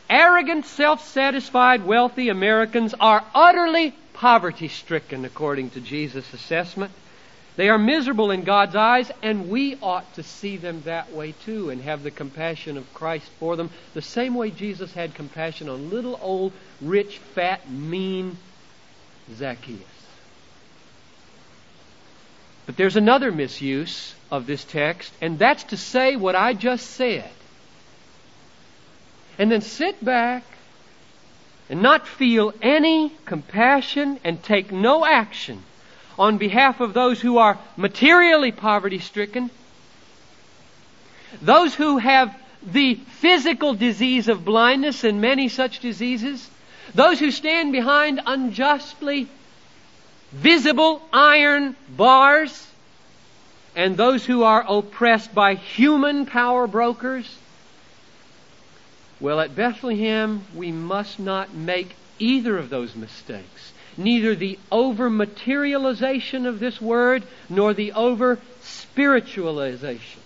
arrogant, 0.10 0.66
self-satisfied, 0.66 1.86
wealthy 1.86 2.30
Americans 2.30 2.96
are 3.00 3.24
utterly 3.36 3.94
poverty 4.22 4.68
stricken 4.68 5.26
according 5.26 5.72
to 5.72 5.82
Jesus' 5.82 6.32
assessment. 6.32 6.92
They 7.56 7.70
are 7.70 7.80
miserable 7.80 8.30
in 8.30 8.44
God's 8.44 8.76
eyes, 8.76 9.12
and 9.24 9.50
we 9.50 9.78
ought 9.82 10.14
to 10.14 10.22
see 10.22 10.58
them 10.58 10.84
that 10.86 11.12
way 11.12 11.32
too 11.44 11.72
and 11.72 11.82
have 11.82 12.04
the 12.04 12.12
compassion 12.12 12.78
of 12.78 12.94
Christ 12.94 13.28
for 13.40 13.56
them, 13.56 13.72
the 13.96 14.02
same 14.04 14.36
way 14.36 14.52
Jesus 14.52 14.94
had 14.94 15.16
compassion 15.16 15.70
on 15.70 15.90
little 15.90 16.20
old, 16.22 16.54
rich, 16.82 17.18
fat, 17.18 17.68
mean 17.68 18.38
Zacchaeus. 19.34 19.82
But 22.68 22.78
there's 22.78 22.98
another 22.98 23.32
misuse 23.32 24.14
of 24.30 24.46
this 24.46 24.64
text, 24.64 25.12
and 25.20 25.40
that's 25.40 25.64
to 25.66 25.78
say 25.78 26.16
what 26.16 26.36
I 26.36 26.54
just 26.54 26.86
said. 26.92 27.32
And 29.40 29.52
then 29.52 29.62
sit 29.62 30.06
back 30.06 30.44
and 31.72 31.82
not 31.82 32.06
feel 32.06 32.54
any 32.62 33.14
compassion 33.24 34.20
and 34.26 34.44
take 34.44 34.74
no 34.74 35.06
action 35.06 35.64
on 36.20 36.38
behalf 36.38 36.82
of 36.82 36.94
those 36.94 37.22
who 37.22 37.38
are 37.38 37.58
materially 37.78 38.52
poverty 38.52 39.00
stricken, 39.00 39.50
those 41.42 41.74
who 41.74 41.98
have 41.98 42.36
the 42.62 42.96
physical 42.96 43.74
disease 43.74 44.28
of 44.28 44.44
blindness 44.44 45.06
and 45.06 45.22
many 45.22 45.48
such 45.48 45.80
diseases, 45.80 46.48
those 46.94 47.20
who 47.20 47.32
stand 47.32 47.72
behind 47.72 48.20
unjustly 48.26 49.30
visible 50.34 51.02
iron 51.14 51.78
bars, 51.96 52.68
and 53.78 53.96
those 53.96 54.26
who 54.26 54.44
are 54.44 54.66
oppressed 54.68 55.34
by 55.34 55.56
human 55.56 56.26
power 56.26 56.68
brokers. 56.68 57.38
Well, 59.22 59.40
at 59.40 59.56
Bethlehem, 59.56 60.44
we 60.56 60.72
must 60.72 61.20
not 61.20 61.54
make 61.54 61.96
either 62.20 62.58
of 62.58 62.70
those 62.70 62.96
mistakes 62.96 63.72
neither 63.98 64.34
the 64.36 64.58
over 64.72 65.10
materialization 65.10 66.46
of 66.46 66.60
this 66.60 66.82
word 66.82 67.24
nor 67.50 67.74
the 67.74 67.92
over 67.92 68.40
spiritualization 68.62 70.22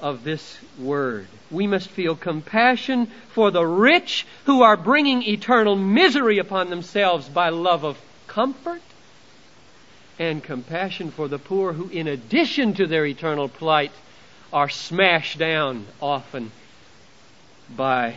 of 0.00 0.24
this 0.24 0.58
word. 0.78 1.26
We 1.50 1.66
must 1.66 1.88
feel 1.88 2.16
compassion 2.16 3.06
for 3.32 3.50
the 3.50 3.64
rich 3.64 4.26
who 4.44 4.62
are 4.62 4.76
bringing 4.76 5.22
eternal 5.22 5.76
misery 5.76 6.38
upon 6.38 6.70
themselves 6.70 7.28
by 7.28 7.50
love 7.50 7.84
of 7.84 7.98
comfort 8.26 8.82
and 10.18 10.42
compassion 10.42 11.10
for 11.10 11.28
the 11.28 11.38
poor 11.38 11.72
who, 11.74 11.88
in 11.90 12.08
addition 12.08 12.74
to 12.74 12.86
their 12.86 13.06
eternal 13.06 13.48
plight, 13.48 13.92
are 14.52 14.68
smashed 14.68 15.38
down 15.38 15.86
often 16.00 16.50
by 17.74 18.14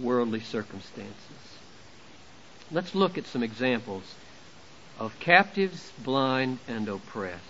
worldly 0.00 0.40
circumstances. 0.40 1.14
Let's 2.70 2.94
look 2.94 3.18
at 3.18 3.26
some 3.26 3.42
examples 3.42 4.02
of 4.98 5.18
captives, 5.20 5.92
blind, 6.02 6.58
and 6.68 6.88
oppressed. 6.88 7.40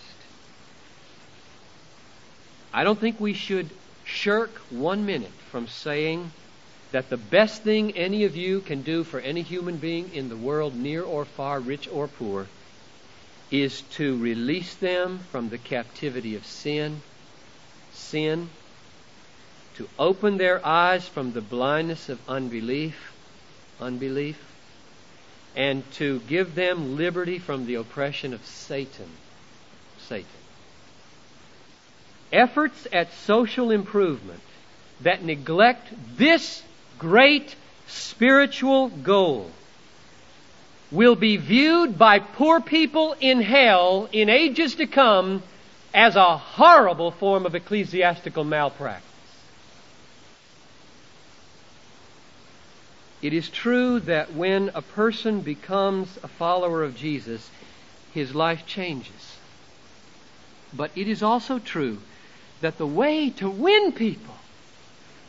I 2.73 2.85
don't 2.85 2.99
think 2.99 3.21
we 3.21 3.35
should 3.35 3.71
shirk 4.05 4.51
one 4.71 5.07
minute 5.07 5.33
from 5.51 5.69
saying 5.69 6.31
that 6.93 7.11
the 7.11 7.17
best 7.17 7.63
thing 7.63 7.97
any 7.97 8.25
of 8.25 8.37
you 8.37 8.61
can 8.61 8.83
do 8.83 9.05
for 9.05 9.21
any 9.21 9.43
human 9.43 9.77
being 9.77 10.15
in 10.15 10.29
the 10.29 10.37
world, 10.37 10.75
near 10.75 11.03
or 11.03 11.25
far, 11.25 11.61
rich 11.61 11.89
or 11.93 12.09
poor, 12.09 12.47
is 13.51 13.83
to 13.93 14.17
release 14.19 14.75
them 14.77 15.19
from 15.31 15.49
the 15.49 15.59
captivity 15.59 16.35
of 16.37 16.47
sin, 16.47 17.01
sin, 17.93 18.49
to 19.77 19.89
open 19.99 20.39
their 20.39 20.65
eyes 20.65 21.07
from 21.07 21.33
the 21.33 21.41
blindness 21.41 22.09
of 22.09 22.19
unbelief, 22.29 23.13
unbelief, 23.81 24.39
and 25.57 25.89
to 25.93 26.21
give 26.21 26.55
them 26.55 26.97
liberty 26.97 27.39
from 27.39 27.67
the 27.67 27.75
oppression 27.75 28.33
of 28.33 28.45
Satan. 28.45 29.09
Satan. 30.09 30.27
Efforts 32.33 32.87
at 32.93 33.13
social 33.13 33.71
improvement 33.71 34.41
that 35.01 35.25
neglect 35.25 35.89
this 36.17 36.63
great 36.99 37.55
spiritual 37.87 38.89
goal 38.89 39.51
will 40.91 41.17
be 41.17 41.37
viewed 41.37 41.99
by 41.99 42.19
poor 42.19 42.61
people 42.61 43.15
in 43.21 43.41
hell 43.41 44.09
in 44.13 44.29
ages 44.29 44.77
to 44.77 44.87
come 44.87 45.43
as 45.93 46.17
a 46.17 46.37
horrible 46.37 47.11
form 47.11 47.47
of 47.47 47.55
ecclesiastical 47.55 48.45
malpractice. 48.45 49.14
It 53.25 53.33
is 53.33 53.49
true 53.49 54.01
that 54.01 54.35
when 54.35 54.71
a 54.75 54.83
person 54.83 55.41
becomes 55.41 56.19
a 56.23 56.29
follower 56.29 56.83
of 56.83 56.95
Jesus, 56.95 57.51
his 58.13 58.35
life 58.35 58.67
changes. 58.67 59.39
But 60.75 60.91
it 60.95 61.09
is 61.09 61.23
also 61.23 61.59
true 61.59 62.01
that 62.61 62.77
the 62.77 62.87
way 62.87 63.31
to 63.31 63.49
win 63.49 63.93
people 63.93 64.35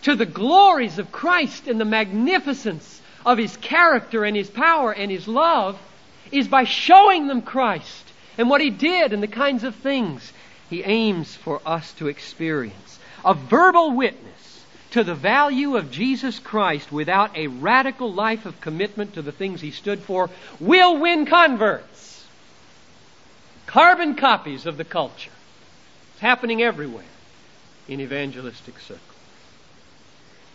to 0.02 0.14
the 0.14 0.26
glories 0.26 1.00
of 1.00 1.14
Christ 1.14 1.70
and 1.70 1.80
the 1.80 1.86
magnificence 1.86 3.02
of 3.26 3.38
his 3.38 3.56
character 3.56 4.26
and 4.26 4.36
his 4.36 4.50
power 4.50 4.92
and 4.92 5.10
his 5.10 5.26
love 5.26 5.80
is 6.34 6.50
by 6.50 6.66
showing 6.66 7.28
them 7.28 7.42
Christ 7.42 8.12
and 8.38 8.50
what 8.50 8.60
he 8.60 8.72
did 8.72 9.14
and 9.14 9.24
the 9.24 9.28
kinds 9.28 9.64
of 9.64 9.74
things 9.74 10.34
he 10.70 10.84
aims 10.84 11.34
for 11.34 11.62
us 11.66 11.94
to 11.94 12.10
experience. 12.10 13.00
A 13.24 13.34
verbal 13.34 13.92
witness 13.92 14.55
to 14.96 15.04
the 15.04 15.14
value 15.14 15.76
of 15.76 15.92
Jesus 15.92 16.40
Christ 16.40 16.90
without 16.90 17.36
a 17.36 17.48
radical 17.48 18.14
life 18.14 18.46
of 18.46 18.62
commitment 18.62 19.16
to 19.16 19.22
the 19.22 19.34
things 19.34 19.60
he 19.60 19.72
stood 19.72 20.00
for 20.00 20.30
will 20.58 20.98
win 20.98 21.26
converts. 21.26 22.26
Carbon 23.66 24.16
copies 24.16 24.66
of 24.66 24.78
the 24.78 24.86
culture. 24.86 25.34
It's 26.14 26.22
happening 26.22 26.62
everywhere 26.62 27.12
in 27.90 28.00
evangelistic 28.00 28.80
circles. 28.80 29.02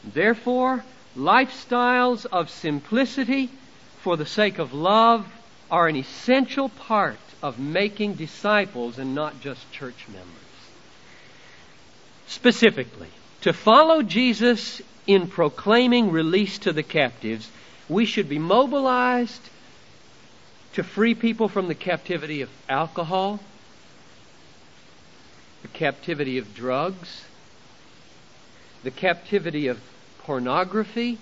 Therefore, 0.05 0.87
lifestyles 1.15 2.25
of 2.25 2.49
simplicity 2.49 3.51
for 3.99 4.17
the 4.17 4.25
sake 4.25 4.59
of 4.59 4.73
love 4.73 5.31
are 5.71 5.87
an 5.87 5.97
essential 5.97 6.71
part 6.71 7.19
of 7.43 7.59
making 7.59 8.15
disciples 8.15 8.99
and 8.99 9.15
not 9.15 9.43
just 9.43 9.71
church 9.71 10.07
members. 10.09 10.25
Specifically, 12.27 13.11
to 13.43 13.53
follow 13.53 14.03
Jesus 14.03 14.83
in 15.07 15.27
proclaiming 15.27 16.11
release 16.11 16.59
to 16.59 16.73
the 16.73 16.83
captives, 16.83 17.51
we 17.89 18.05
should 18.05 18.29
be 18.29 18.39
mobilized 18.39 19.43
to 20.75 20.83
free 20.83 21.15
people 21.15 21.49
from 21.49 21.69
the 21.69 21.75
captivity 21.75 22.43
of 22.43 22.51
alcohol, 22.69 23.41
the 25.63 25.69
captivity 25.69 26.39
of 26.39 26.55
drugs, 26.55 27.25
the 28.83 28.91
captivity 28.91 29.67
of 29.67 29.81
pornography 30.19 31.19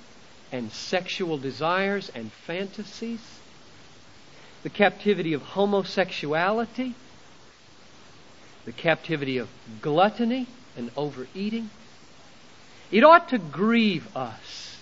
and 0.53 0.71
sexual 0.73 1.39
desires 1.39 2.11
and 2.15 2.31
fantasies, 2.33 3.21
the 4.63 4.71
captivity 4.71 5.33
of 5.33 5.43
homosexuality, 5.43 6.95
the 8.65 8.73
captivity 8.73 9.39
of 9.39 9.49
gluttony 9.81 10.47
and 10.77 10.91
overeating, 10.97 11.71
it 12.91 13.05
ought 13.05 13.29
to 13.31 13.39
grieve 13.39 14.17
us 14.17 14.77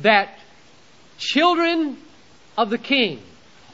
that 0.00 0.38
children 1.18 1.96
of 2.56 2.70
the 2.70 2.78
King 2.78 3.20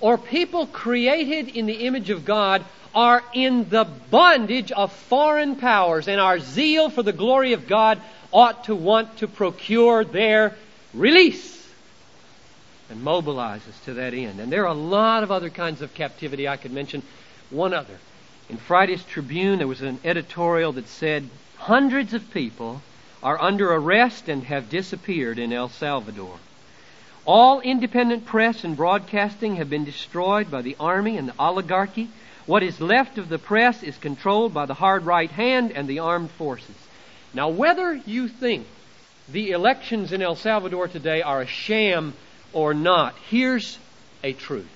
or 0.00 0.18
people 0.18 0.66
created 0.66 1.48
in 1.48 1.66
the 1.66 1.86
image 1.86 2.10
of 2.10 2.24
God 2.24 2.64
are 2.94 3.22
in 3.32 3.68
the 3.68 3.84
bondage 4.10 4.72
of 4.72 4.92
foreign 4.92 5.56
powers, 5.56 6.08
and 6.08 6.20
our 6.20 6.38
zeal 6.38 6.90
for 6.90 7.02
the 7.02 7.12
glory 7.12 7.52
of 7.52 7.66
God 7.66 8.00
ought 8.32 8.64
to 8.64 8.74
want 8.74 9.18
to 9.18 9.28
procure 9.28 10.04
their 10.04 10.54
release 10.94 11.56
and 12.90 13.02
mobilize 13.02 13.66
us 13.68 13.78
to 13.84 13.94
that 13.94 14.14
end. 14.14 14.40
And 14.40 14.50
there 14.50 14.64
are 14.64 14.74
a 14.74 14.74
lot 14.74 15.22
of 15.22 15.30
other 15.30 15.50
kinds 15.50 15.82
of 15.82 15.94
captivity. 15.94 16.48
I 16.48 16.56
could 16.56 16.72
mention 16.72 17.02
one 17.50 17.74
other. 17.74 17.98
In 18.48 18.56
Friday's 18.56 19.04
Tribune, 19.04 19.58
there 19.58 19.68
was 19.68 19.82
an 19.82 20.00
editorial 20.04 20.72
that 20.72 20.88
said 20.88 21.28
hundreds 21.56 22.14
of 22.14 22.30
people 22.30 22.82
are 23.22 23.40
under 23.40 23.72
arrest 23.72 24.28
and 24.28 24.44
have 24.44 24.70
disappeared 24.70 25.38
in 25.38 25.52
El 25.52 25.68
Salvador. 25.68 26.36
All 27.26 27.60
independent 27.60 28.24
press 28.24 28.64
and 28.64 28.76
broadcasting 28.76 29.56
have 29.56 29.68
been 29.68 29.84
destroyed 29.84 30.50
by 30.50 30.62
the 30.62 30.76
army 30.80 31.16
and 31.16 31.28
the 31.28 31.38
oligarchy. 31.38 32.08
What 32.46 32.62
is 32.62 32.80
left 32.80 33.18
of 33.18 33.28
the 33.28 33.38
press 33.38 33.82
is 33.82 33.98
controlled 33.98 34.54
by 34.54 34.66
the 34.66 34.74
hard 34.74 35.04
right 35.04 35.30
hand 35.30 35.72
and 35.72 35.86
the 35.86 35.98
armed 35.98 36.30
forces. 36.30 36.74
Now, 37.34 37.50
whether 37.50 37.94
you 37.94 38.28
think 38.28 38.66
the 39.28 39.50
elections 39.50 40.12
in 40.12 40.22
El 40.22 40.36
Salvador 40.36 40.88
today 40.88 41.20
are 41.20 41.42
a 41.42 41.46
sham 41.46 42.14
or 42.54 42.72
not, 42.72 43.14
here's 43.28 43.78
a 44.24 44.32
truth. 44.32 44.70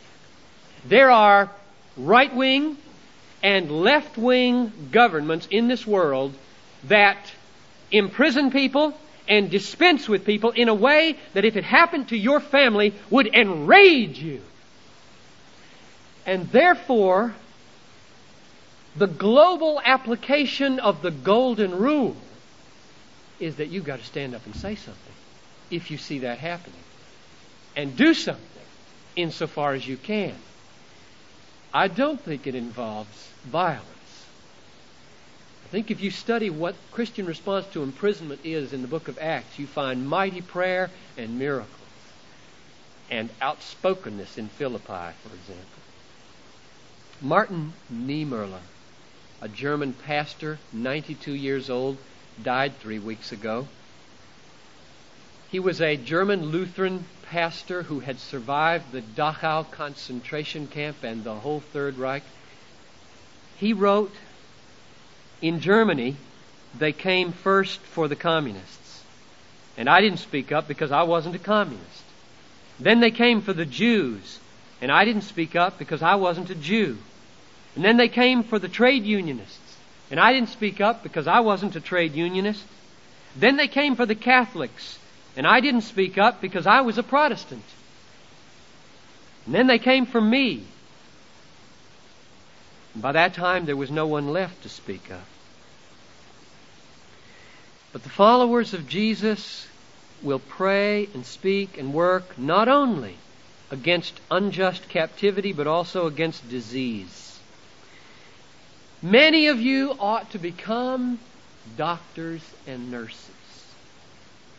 There 0.85 1.11
are 1.11 1.51
right 1.97 2.35
wing 2.35 2.77
and 3.43 3.71
left 3.71 4.19
wing 4.19 4.73
governments 4.91 5.49
in 5.51 5.69
this 5.69 5.87
world 5.87 6.35
that 6.85 7.33
imprison 7.93 8.51
people 8.51 8.95
and 9.29 9.51
dispense 9.51 10.09
with 10.09 10.25
people 10.25 10.51
in 10.51 10.69
a 10.69 10.75
way 10.75 11.17
that 11.35 11.45
if 11.45 11.57
it 11.57 11.65
happened 11.65 12.09
to 12.09 12.17
your 12.17 12.41
family 12.41 12.95
would 13.11 13.29
enrage 13.29 14.19
you. 14.19 14.41
And 16.27 16.49
therefore, 16.51 17.35
the 18.97 19.07
global 19.07 19.81
application 19.85 20.81
of 20.81 21.03
the 21.03 21.11
golden 21.11 21.79
rule 21.79 22.17
is 23.41 23.57
that 23.57 23.69
you've 23.69 23.85
got 23.85 23.99
to 23.99 24.05
stand 24.05 24.35
up 24.35 24.45
and 24.47 24.55
say 24.55 24.75
something 24.75 25.13
if 25.71 25.91
you 25.91 25.99
see 25.99 26.21
that 26.21 26.39
happening. 26.39 26.79
And 27.75 27.97
do 27.97 28.13
something 28.13 28.45
insofar 29.17 29.73
as 29.73 29.87
you 29.87 29.97
can. 29.97 30.35
I 31.73 31.89
don't 31.89 32.21
think 32.21 32.47
it 32.47 32.55
involves 32.55 33.29
violence. 33.45 33.92
Think 35.73 35.91
if 35.91 36.03
you 36.03 36.11
study 36.11 36.51
what 36.51 36.75
Christian 36.91 37.25
response 37.25 37.65
to 37.73 37.83
imprisonment 37.83 38.43
is 38.45 38.75
in 38.75 38.83
the 38.83 38.89
book 38.89 39.09
of 39.09 39.17
Acts, 39.19 39.59
you 39.59 39.67
find 39.67 40.07
mighty 40.07 40.43
prayer 40.43 40.91
and 41.17 41.39
miracles 41.39 41.71
and 43.11 43.31
outspokenness 43.41 44.37
in 44.37 44.49
Philippi, 44.49 44.85
for 45.23 45.35
example. 45.35 45.83
Martin 47.23 47.73
Niemöller, 47.91 48.61
a 49.41 49.49
German 49.49 49.95
pastor, 49.95 50.59
92 50.75 51.33
years 51.33 51.71
old, 51.71 51.97
died 52.43 52.79
three 52.83 52.99
weeks 52.99 53.33
ago. 53.33 53.67
He 55.51 55.59
was 55.59 55.81
a 55.81 55.97
German 55.97 56.51
Lutheran 56.51 57.07
pastor 57.31 57.83
who 57.83 58.01
had 58.01 58.19
survived 58.19 58.93
the 58.93 59.01
Dachau 59.01 59.71
concentration 59.71 60.67
camp 60.67 61.03
and 61.03 61.25
the 61.25 61.35
whole 61.35 61.61
Third 61.73 61.97
Reich. 61.97 62.25
He 63.57 63.73
wrote, 63.73 64.13
In 65.43 65.59
Germany, 65.59 66.17
they 66.79 66.93
came 66.93 67.33
first 67.33 67.81
for 67.81 68.09
the 68.09 68.17
communists. 68.17 69.03
And 69.77 69.89
I 69.89 70.01
didn't 70.01 70.21
speak 70.21 70.53
up 70.53 70.69
because 70.69 70.93
I 70.93 71.03
wasn't 71.03 71.35
a 71.35 71.41
communist. 71.41 72.05
Then 72.79 73.01
they 73.01 73.11
came 73.11 73.43
for 73.43 73.53
the 73.53 73.67
Jews. 73.67 74.39
And 74.81 74.91
I 74.91 75.05
didn't 75.05 75.23
speak 75.23 75.57
up 75.57 75.79
because 75.79 76.03
I 76.03 76.15
wasn't 76.15 76.51
a 76.51 76.55
Jew. 76.55 76.99
And 77.75 77.85
then 77.85 77.97
they 77.97 78.09
came 78.09 78.45
for 78.45 78.59
the 78.59 78.69
trade 78.69 79.05
unionists. 79.05 79.59
And 80.11 80.21
I 80.21 80.33
didn't 80.33 80.51
speak 80.51 80.81
up 80.81 81.03
because 81.03 81.27
I 81.27 81.41
wasn't 81.41 81.77
a 81.77 81.81
trade 81.81 82.15
unionist. 82.15 82.65
Then 83.35 83.57
they 83.57 83.69
came 83.69 83.97
for 83.97 84.07
the 84.07 84.15
Catholics. 84.15 84.99
And 85.37 85.47
I 85.47 85.61
didn't 85.61 85.83
speak 85.83 86.19
up 86.19 86.41
because 86.41 86.67
I 86.67 86.83
was 86.83 86.99
a 86.99 87.03
Protestant. 87.03 87.65
And 89.47 89.55
then 89.55 89.67
they 89.67 89.79
came 89.79 90.07
for 90.07 90.21
me. 90.21 90.65
By 92.95 93.13
that 93.13 93.35
time, 93.35 93.65
there 93.65 93.77
was 93.77 93.91
no 93.91 94.07
one 94.07 94.29
left 94.29 94.63
to 94.63 94.69
speak 94.69 95.11
of. 95.11 95.23
But 97.93 98.03
the 98.03 98.11
followers 98.11 98.75
of 98.75 98.89
Jesus 98.89 99.67
will 100.23 100.39
pray 100.39 101.09
and 101.15 101.27
speak 101.27 101.79
and 101.79 101.93
work 101.93 102.39
not 102.39 102.69
only 102.69 103.17
against 103.71 104.21
unjust 104.31 104.89
captivity, 104.89 105.53
but 105.53 105.67
also 105.67 106.07
against 106.07 106.49
disease. 106.49 107.39
Many 109.03 109.49
of 109.49 109.61
you 109.61 109.97
ought 109.99 110.31
to 110.31 110.39
become 110.39 111.19
doctors 111.77 112.43
and 112.67 112.91
nurses 112.91 113.33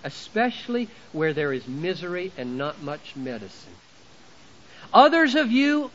especially 0.04 0.90
where 1.12 1.34
there 1.34 1.54
is 1.54 1.68
misery 1.68 2.32
and 2.38 2.58
not 2.58 2.82
much 2.82 3.16
medicine. 3.16 3.74
Others 4.94 5.36
of 5.36 5.52
you 5.52 5.90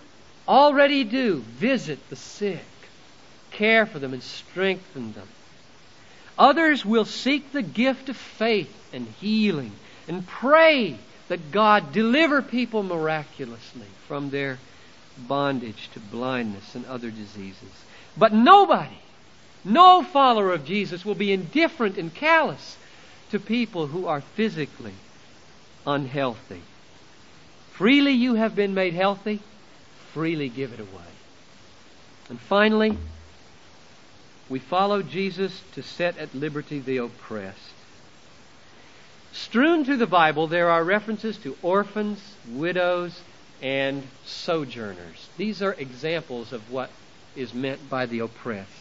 already 0.48 1.04
do 1.04 1.40
visit 1.40 2.08
the 2.08 2.16
sick, 2.16 2.64
care 3.50 3.86
for 3.86 3.98
them, 3.98 4.14
and 4.14 4.22
strengthen 4.22 5.12
them. 5.12 5.28
Others 6.38 6.84
will 6.84 7.04
seek 7.04 7.52
the 7.52 7.62
gift 7.62 8.08
of 8.08 8.16
faith 8.16 8.74
and 8.92 9.06
healing 9.20 9.72
and 10.06 10.26
pray 10.26 10.96
that 11.28 11.52
God 11.52 11.92
deliver 11.92 12.40
people 12.40 12.82
miraculously 12.82 13.86
from 14.06 14.30
their 14.30 14.58
bondage 15.18 15.90
to 15.92 16.00
blindness 16.00 16.74
and 16.74 16.86
other 16.86 17.10
diseases. 17.10 17.84
But 18.16 18.32
nobody, 18.32 18.98
no 19.64 20.02
follower 20.02 20.52
of 20.52 20.64
Jesus 20.64 21.04
will 21.04 21.14
be 21.14 21.32
indifferent 21.32 21.98
and 21.98 22.14
callous 22.14 22.76
to 23.30 23.38
people 23.38 23.88
who 23.88 24.06
are 24.06 24.20
physically 24.20 24.94
unhealthy. 25.86 26.62
Freely 27.72 28.12
you 28.12 28.34
have 28.34 28.56
been 28.56 28.74
made 28.74 28.94
healthy, 28.94 29.40
freely 30.18 30.48
give 30.48 30.72
it 30.72 30.80
away. 30.80 31.12
And 32.28 32.40
finally, 32.40 32.98
we 34.48 34.58
follow 34.58 35.00
Jesus 35.00 35.62
to 35.74 35.82
set 35.82 36.18
at 36.18 36.34
liberty 36.34 36.80
the 36.80 36.96
oppressed. 36.96 37.70
Strewn 39.32 39.84
through 39.84 39.98
the 39.98 40.08
Bible, 40.08 40.48
there 40.48 40.70
are 40.70 40.82
references 40.82 41.38
to 41.38 41.56
orphans, 41.62 42.34
widows, 42.50 43.20
and 43.62 44.02
sojourners. 44.24 45.28
These 45.36 45.62
are 45.62 45.74
examples 45.74 46.52
of 46.52 46.68
what 46.68 46.90
is 47.36 47.54
meant 47.54 47.88
by 47.88 48.06
the 48.06 48.18
oppressed. 48.18 48.72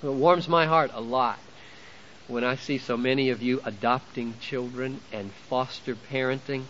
It 0.00 0.12
warms 0.12 0.46
my 0.46 0.66
heart 0.66 0.92
a 0.94 1.00
lot 1.00 1.40
when 2.28 2.44
I 2.44 2.54
see 2.54 2.78
so 2.78 2.96
many 2.96 3.30
of 3.30 3.42
you 3.42 3.60
adopting 3.64 4.34
children 4.40 5.00
and 5.12 5.32
foster 5.48 5.96
parenting, 5.96 6.66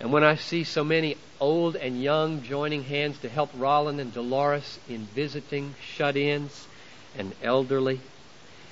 and 0.00 0.12
when 0.12 0.24
I 0.24 0.34
see 0.34 0.64
so 0.64 0.84
many 0.84 1.16
old 1.40 1.76
and 1.76 2.02
young 2.02 2.42
joining 2.42 2.82
hands 2.82 3.18
to 3.18 3.28
help 3.28 3.50
Roland 3.54 4.00
and 4.00 4.12
Dolores 4.12 4.78
in 4.88 5.06
visiting 5.14 5.74
shut 5.96 6.16
ins 6.16 6.66
and 7.18 7.32
elderly. 7.42 8.00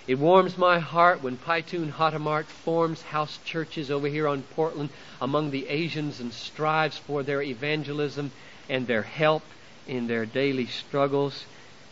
It 0.07 0.19
warms 0.19 0.59
my 0.59 0.79
heart 0.79 1.23
when 1.23 1.39
Paitun 1.39 1.91
Hatamart 1.93 2.45
forms 2.45 3.01
house 3.01 3.39
churches 3.47 3.91
over 3.91 4.07
here 4.07 4.29
on 4.29 4.43
Portland 4.43 4.91
among 5.21 5.51
the 5.51 5.67
Asians 5.69 6.21
and 6.21 6.31
strives 6.31 6.99
for 6.99 7.23
their 7.23 7.41
evangelism 7.41 8.31
and 8.69 8.87
their 8.87 9.03
help 9.03 9.43
in 9.89 10.07
their 10.07 10.27
daily 10.27 10.67
struggles. 10.67 11.45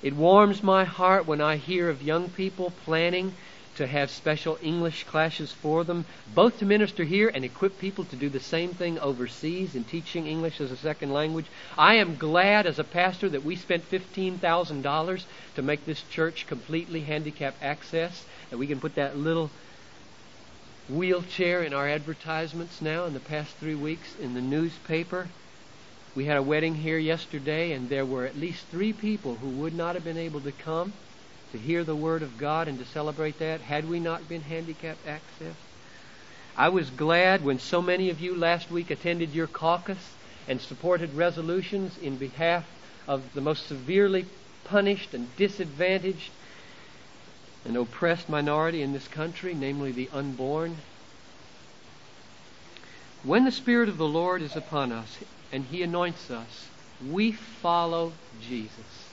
It 0.03 0.15
warms 0.15 0.63
my 0.63 0.85
heart 0.85 1.27
when 1.27 1.41
I 1.41 1.57
hear 1.57 1.89
of 1.89 2.03
young 2.03 2.29
people 2.29 2.71
planning 2.85 3.33
to 3.77 3.87
have 3.87 4.11
special 4.11 4.59
English 4.63 5.05
classes 5.05 5.53
for 5.53 5.83
them, 5.85 6.05
both 6.35 6.59
to 6.59 6.65
minister 6.65 7.05
here 7.05 7.29
and 7.29 7.45
equip 7.45 7.79
people 7.79 8.05
to 8.05 8.17
do 8.17 8.29
the 8.29 8.41
same 8.41 8.71
thing 8.71 8.99
overseas 8.99 9.75
in 9.75 9.85
teaching 9.85 10.27
English 10.27 10.61
as 10.61 10.71
a 10.71 10.77
second 10.77 11.13
language. 11.13 11.47
I 11.79 11.95
am 11.95 12.17
glad 12.17 12.67
as 12.67 12.79
a 12.79 12.85
pastor 12.85 13.29
that 13.31 13.45
we 13.45 13.57
spent 13.57 13.91
$15,000 13.91 15.23
to 15.55 15.63
make 15.63 15.87
this 15.87 16.03
church 16.11 16.47
completely 16.47 17.01
handicap 17.01 17.55
access, 17.63 18.25
that 18.51 18.59
we 18.59 18.67
can 18.67 18.81
put 18.81 18.95
that 18.97 19.17
little 19.17 19.51
wheelchair 20.89 21.63
in 21.63 21.73
our 21.73 21.89
advertisements 21.89 22.83
now 22.83 23.07
in 23.07 23.15
the 23.15 23.21
past 23.21 23.57
three 23.57 23.75
weeks 23.75 24.09
in 24.21 24.35
the 24.35 24.41
newspaper. 24.41 25.29
We 26.15 26.27
had 26.27 26.37
a 26.37 26.43
wedding 26.43 26.75
here 26.75 26.99
yesterday, 26.99 27.73
and 27.73 27.89
there 27.89 28.05
were 28.05 28.27
at 28.27 28.37
least 28.37 28.67
three 28.67 28.93
people 28.93 29.37
who 29.37 29.49
would 29.63 29.75
not 29.75 29.95
have 29.95 30.05
been 30.05 30.19
able 30.19 30.41
to 30.41 30.53
come 30.53 30.93
to 31.53 31.59
hear 31.59 31.85
the 31.85 31.95
Word 31.95 32.23
of 32.23 32.39
God 32.39 32.67
and 32.67 32.79
to 32.79 32.85
celebrate 32.87 33.39
that 33.39 33.61
had 33.61 33.89
we 33.89 34.01
not 34.01 34.29
been 34.29 34.41
handicapped 34.41 35.07
access. 35.07 35.55
I 36.57 36.69
was 36.71 36.91
glad 36.91 37.45
when 37.45 37.59
so 37.59 37.81
many 37.81 38.11
of 38.11 38.21
you 38.21 38.35
last 38.35 38.71
week 38.71 38.91
attended 38.91 39.31
your 39.31 39.47
caucus 39.47 40.13
and 40.49 40.61
supported 40.61 41.15
resolutions 41.15 41.97
in 41.99 42.17
behalf 42.17 42.65
of 43.07 43.35
the 43.35 43.41
most 43.41 43.67
severely 43.67 44.27
punished 44.65 45.15
and 45.15 45.35
disadvantaged 45.37 46.31
and 47.65 47.77
oppressed 47.77 48.29
minority 48.29 48.83
in 48.83 48.93
this 48.93 49.09
country, 49.09 49.55
namely 49.55 49.93
the 49.93 50.09
unborn. 50.13 50.77
When 53.23 53.45
the 53.45 53.53
Spirit 53.53 53.89
of 53.89 53.99
the 53.99 54.07
Lord 54.07 54.43
is 54.43 54.57
upon 54.57 54.91
us, 54.91 55.19
and 55.53 55.65
He 55.65 55.83
anoints 55.83 56.31
us, 56.31 56.69
we 57.11 57.33
follow 57.33 58.13
Jesus. 58.41 59.12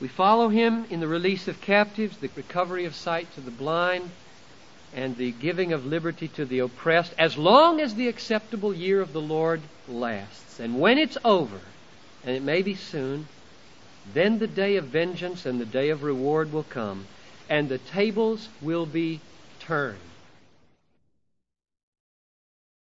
We 0.00 0.06
follow 0.08 0.48
Him 0.48 0.86
in 0.90 1.00
the 1.00 1.08
release 1.08 1.48
of 1.48 1.60
captives, 1.60 2.18
the 2.18 2.30
recovery 2.36 2.84
of 2.84 2.94
sight 2.94 3.32
to 3.34 3.40
the 3.40 3.50
blind, 3.50 4.08
and 4.94 5.16
the 5.16 5.32
giving 5.32 5.72
of 5.72 5.84
liberty 5.86 6.28
to 6.28 6.44
the 6.44 6.60
oppressed, 6.60 7.12
as 7.18 7.36
long 7.36 7.80
as 7.80 7.94
the 7.94 8.08
acceptable 8.08 8.72
year 8.72 9.00
of 9.00 9.12
the 9.12 9.20
Lord 9.20 9.60
lasts. 9.88 10.60
And 10.60 10.78
when 10.80 10.98
it's 10.98 11.18
over, 11.24 11.60
and 12.24 12.36
it 12.36 12.42
may 12.42 12.62
be 12.62 12.74
soon, 12.74 13.26
then 14.14 14.38
the 14.38 14.46
day 14.46 14.76
of 14.76 14.84
vengeance 14.84 15.46
and 15.46 15.60
the 15.60 15.66
day 15.66 15.90
of 15.90 16.04
reward 16.04 16.52
will 16.52 16.62
come, 16.62 17.04
and 17.48 17.68
the 17.68 17.78
tables 17.78 18.48
will 18.62 18.86
be 18.86 19.18
turned. 19.60 20.07